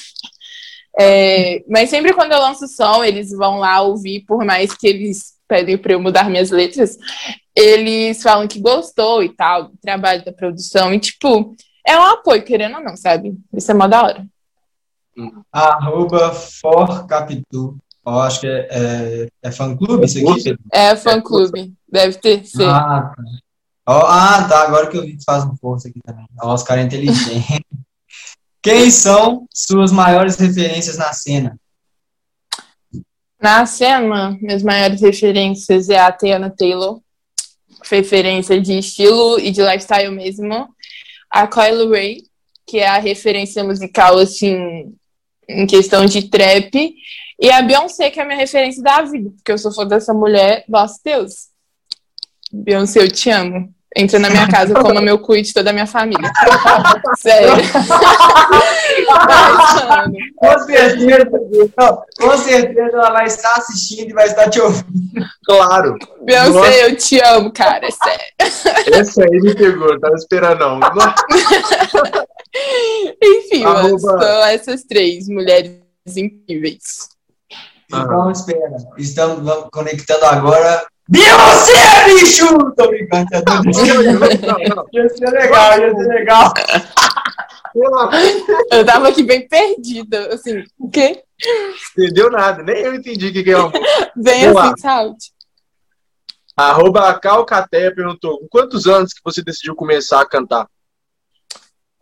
É, 0.98 1.64
mas 1.68 1.90
sempre 1.90 2.14
quando 2.14 2.32
eu 2.32 2.40
lanço 2.40 2.68
som, 2.68 3.04
eles 3.04 3.32
vão 3.32 3.58
lá 3.58 3.82
ouvir, 3.82 4.22
por 4.22 4.46
mais 4.46 4.74
que 4.74 4.88
eles 4.88 5.34
pedem 5.48 5.78
para 5.78 5.94
eu 5.94 6.00
mudar 6.00 6.30
minhas 6.30 6.50
letras, 6.50 6.98
eles 7.56 8.22
falam 8.22 8.48
que 8.48 8.60
gostou 8.60 9.24
e 9.24 9.30
tal, 9.30 9.66
do 9.70 9.78
trabalho 9.82 10.24
da 10.24 10.32
produção, 10.32 10.94
e 10.94 11.00
tipo, 11.00 11.56
é 11.86 11.98
um 11.98 12.04
apoio, 12.04 12.44
querendo 12.44 12.78
ou 12.78 12.84
não, 12.84 12.96
sabe? 12.96 13.38
Isso 13.54 13.72
é 13.72 13.74
mó 13.74 13.88
da 13.88 14.04
hora. 14.04 14.26
Arroba 15.52 16.32
forcapitu. 16.32 17.78
Eu 18.06 18.20
acho 18.20 18.40
que 18.40 18.48
é, 18.48 18.68
é, 18.72 19.28
é 19.44 19.52
fã-clube 19.52 20.06
isso 20.06 20.18
aqui? 20.18 20.56
É 20.72 20.96
fã-clube. 20.96 21.74
Deve 21.88 22.18
ter, 22.18 22.46
sim. 22.46 22.66
Ah, 22.66 23.14
tá. 23.16 23.24
Oh, 23.88 24.06
ah, 24.06 24.48
tá. 24.48 24.64
Agora 24.64 24.88
que 24.88 24.98
eu 24.98 25.04
vi 25.04 25.18
que 25.18 25.24
faz 25.24 25.44
um 25.44 25.56
força 25.56 25.88
aqui 25.88 26.00
também. 26.04 26.26
Oh, 26.42 26.54
os 26.54 26.64
caras 26.64 26.86
inteligentes. 26.86 27.60
Quem 28.64 28.90
são 28.92 29.48
suas 29.52 29.92
maiores 29.92 30.38
referências 30.38 30.98
na 30.98 31.12
cena? 31.14 31.60
Na 33.40 33.66
cena, 33.66 34.38
minhas 34.40 34.62
maiores 34.62 35.02
referências 35.02 35.90
é 35.90 36.00
a 36.00 36.12
Tiana 36.12 36.50
Taylor, 36.50 37.02
referência 37.84 38.60
de 38.60 38.78
estilo 38.78 39.40
e 39.40 39.52
de 39.52 39.62
lifestyle 39.62 40.12
mesmo. 40.12 40.70
A 41.30 41.48
Coyle 41.48 41.90
Ray, 41.90 42.24
que 42.66 42.80
é 42.80 42.88
a 42.88 43.00
referência 43.00 43.64
musical, 43.64 44.18
assim, 44.18 44.94
em 45.48 45.66
questão 45.66 46.06
de 46.06 46.30
trap. 46.30 46.94
E 47.40 47.50
a 47.50 47.62
Beyoncé, 47.62 48.12
que 48.12 48.20
é 48.20 48.24
a 48.24 48.26
minha 48.26 48.38
referência 48.38 48.84
da 48.84 49.02
vida, 49.02 49.32
porque 49.32 49.52
eu 49.52 49.58
sou 49.58 49.74
fã 49.74 49.86
dessa 49.86 50.14
mulher, 50.14 50.64
nosso 50.68 51.00
Deus. 51.04 51.48
Beyoncé, 52.52 53.02
eu 53.02 53.12
te 53.12 53.30
amo. 53.30 53.74
Entra 53.96 54.20
na 54.20 54.30
minha 54.30 54.48
casa, 54.48 54.74
coma 54.74 55.02
meu 55.02 55.20
cu 55.20 55.36
e 55.36 55.42
de 55.42 55.54
toda 55.54 55.70
a 55.70 55.74
minha 55.74 55.86
família. 55.86 56.32
Sério. 57.20 57.52
com 60.38 60.60
certeza, 60.60 61.30
com 62.18 62.38
certeza 62.38 62.98
ela 62.98 63.12
vai 63.12 63.26
estar 63.26 63.52
assistindo 63.58 64.12
e 64.12 64.14
vai 64.14 64.28
estar 64.28 64.50
te 64.50 64.62
ouvindo. 64.62 65.26
Claro. 65.46 65.98
Beyoncé, 66.24 66.86
eu 66.86 66.96
te 66.96 67.20
amo, 67.20 67.52
cara, 67.52 67.86
é 67.86 67.92
sério. 67.92 68.24
Essa 68.94 69.24
aí 69.24 69.42
me 69.42 69.54
pegou, 69.54 70.00
tava 70.00 70.16
esperando 70.16 70.60
não. 70.60 70.80
Enfim, 73.22 73.66
Arroba... 73.66 74.00
são 74.00 74.46
essas 74.46 74.84
três 74.84 75.28
mulheres 75.28 75.82
incríveis. 76.16 77.10
Então, 77.90 78.32
espera. 78.32 78.78
Estamos 78.98 79.68
conectando 79.70 80.26
agora 80.26 80.86
Beyoncé, 81.10 82.06
bicho! 82.06 82.48
Tô 82.76 82.88
brincando, 82.88 83.28
ia 84.94 85.10
ser 85.10 85.30
legal, 85.30 85.80
ia 85.80 85.96
ser 85.96 86.08
legal. 86.08 86.54
Eu 88.72 88.86
tava 88.86 89.10
aqui 89.10 89.24
bem 89.24 89.48
perdida, 89.48 90.34
assim, 90.34 90.64
o 90.78 90.90
quê? 90.90 91.24
Entendeu 91.98 92.30
nada, 92.30 92.62
nem 92.64 92.78
eu 92.84 92.96
entendi 92.96 93.28
o 93.28 93.34
que, 93.34 93.44
que 93.44 93.52
é 93.52 93.62
um. 93.62 93.72
Bem 94.16 94.52
Vamos 94.52 94.62
assim, 94.62 94.82
sabe? 94.82 95.16
Arroba 96.56 97.18
Calcateia 97.20 97.94
perguntou: 97.94 98.40
com 98.40 98.48
quantos 98.48 98.88
anos 98.88 99.14
que 99.14 99.22
você 99.24 99.42
decidiu 99.42 99.76
começar 99.76 100.22
a 100.22 100.28
cantar? 100.28 100.68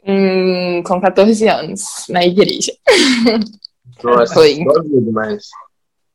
Hum, 0.05 0.81
com 0.83 0.99
14 0.99 1.47
anos, 1.47 1.83
na 2.09 2.25
igreja. 2.25 2.71
Nossa, 4.03 4.33
Foi. 4.33 4.63
duvido, 4.63 5.11
mas. 5.11 5.49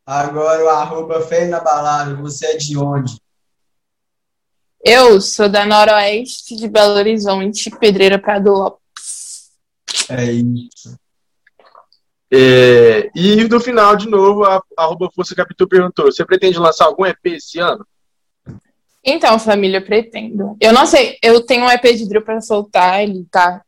Agora 0.06 0.64
o 0.64 0.68
arroba 0.68 1.22
Fé 1.22 1.46
na 1.46 1.60
Balada, 1.60 2.14
você 2.16 2.46
é 2.46 2.56
de 2.56 2.76
onde? 2.76 3.16
Eu 4.84 5.18
sou 5.18 5.48
da 5.48 5.64
Noroeste 5.64 6.54
de 6.56 6.68
Belo 6.68 6.94
Horizonte, 6.94 7.70
Pedreira 7.70 8.18
Prado 8.18 8.52
Lopes. 8.52 9.50
É 10.10 10.30
isso. 10.30 10.98
É, 12.30 13.10
e 13.14 13.44
no 13.44 13.60
final, 13.60 13.96
de 13.96 14.08
novo, 14.08 14.44
a 14.44 14.60
arroba 14.76 15.08
Força 15.14 15.34
Capitu 15.34 15.66
perguntou: 15.66 16.06
você 16.06 16.24
pretende 16.24 16.58
lançar 16.58 16.84
algum 16.84 17.06
EP 17.06 17.24
esse 17.26 17.58
ano? 17.58 17.86
Então, 19.02 19.38
família, 19.38 19.84
pretendo. 19.84 20.56
Eu 20.60 20.72
não 20.72 20.84
sei, 20.84 21.18
eu 21.22 21.44
tenho 21.46 21.64
um 21.64 21.70
EP 21.70 21.82
de 21.82 22.06
drill 22.06 22.22
pra 22.22 22.40
soltar, 22.42 23.02
ele 23.02 23.26
tá 23.30 23.62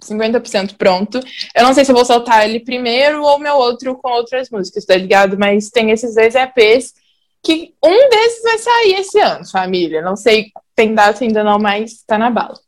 50% 0.00 0.76
pronto. 0.76 1.20
Eu 1.54 1.64
não 1.64 1.74
sei 1.74 1.84
se 1.84 1.92
eu 1.92 1.96
vou 1.96 2.04
soltar 2.04 2.48
ele 2.48 2.60
primeiro 2.60 3.22
ou 3.22 3.38
meu 3.38 3.56
outro 3.56 3.96
com 3.96 4.10
outras 4.10 4.50
músicas, 4.50 4.84
tá 4.84 4.96
ligado? 4.96 5.38
Mas 5.38 5.70
tem 5.70 5.90
esses 5.90 6.14
dois 6.14 6.34
EPs 6.34 6.94
que 7.42 7.74
um 7.82 8.08
desses 8.08 8.42
vai 8.42 8.58
sair 8.58 8.94
esse 9.00 9.18
ano, 9.18 9.48
família. 9.50 10.02
Não 10.02 10.16
sei, 10.16 10.50
tem 10.74 10.94
data 10.94 11.24
ainda 11.24 11.42
não, 11.42 11.58
mas 11.58 12.02
tá 12.06 12.18
na 12.18 12.30
bala. 12.30 12.58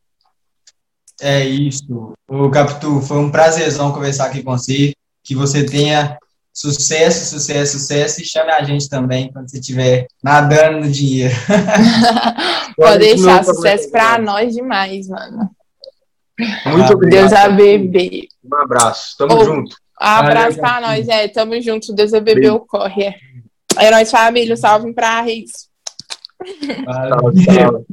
É 1.21 1.45
isso. 1.45 2.12
O 2.29 2.51
Capitu, 2.51 3.01
foi 3.01 3.18
um 3.18 3.31
prazerzão 3.31 3.92
conversar 3.92 4.27
aqui 4.27 4.42
com 4.42 4.57
você. 4.57 4.92
Que 5.23 5.37
você 5.37 5.64
tenha 5.64 6.18
sucesso, 6.53 7.27
sucesso, 7.27 7.79
sucesso. 7.79 8.21
E 8.21 8.25
chame 8.25 8.51
a 8.51 8.62
gente 8.64 8.88
também 8.88 9.31
quando 9.33 9.49
você 9.49 9.59
estiver 9.59 10.07
nadando 10.23 10.81
no 10.81 10.90
dinheiro. 10.90 11.35
Pode 12.77 12.99
deixar, 12.99 13.45
sucesso 13.45 13.90
pra 13.90 14.18
nós 14.18 14.55
demais, 14.55 15.09
mano. 15.09 15.51
Muito 16.67 16.91
Ah, 16.91 16.95
obrigado. 16.95 17.21
Deus 17.21 17.33
a 17.33 17.49
beber. 17.49 18.29
Um 18.45 18.57
abraço. 18.57 19.17
Tamo 19.19 19.35
Ô, 19.35 19.45
junto. 19.45 19.77
Abraço 19.97 20.59
pra 20.59 20.81
nós, 20.81 21.09
é. 21.09 21.29
Tamo 21.29 21.61
junto. 21.61 21.93
Deus 21.95 22.13
a 22.13 22.21
beber 22.21 22.53
o 22.53 22.61
corre. 22.61 23.15
É. 23.79 23.91
Nóis, 23.91 24.11
família. 24.11 24.57
Salve 24.57 24.93
pra 24.93 25.21
Reis. 25.23 25.69
Valeu. 26.85 27.33
Tchau, 27.33 27.55
tchau. 27.55 27.87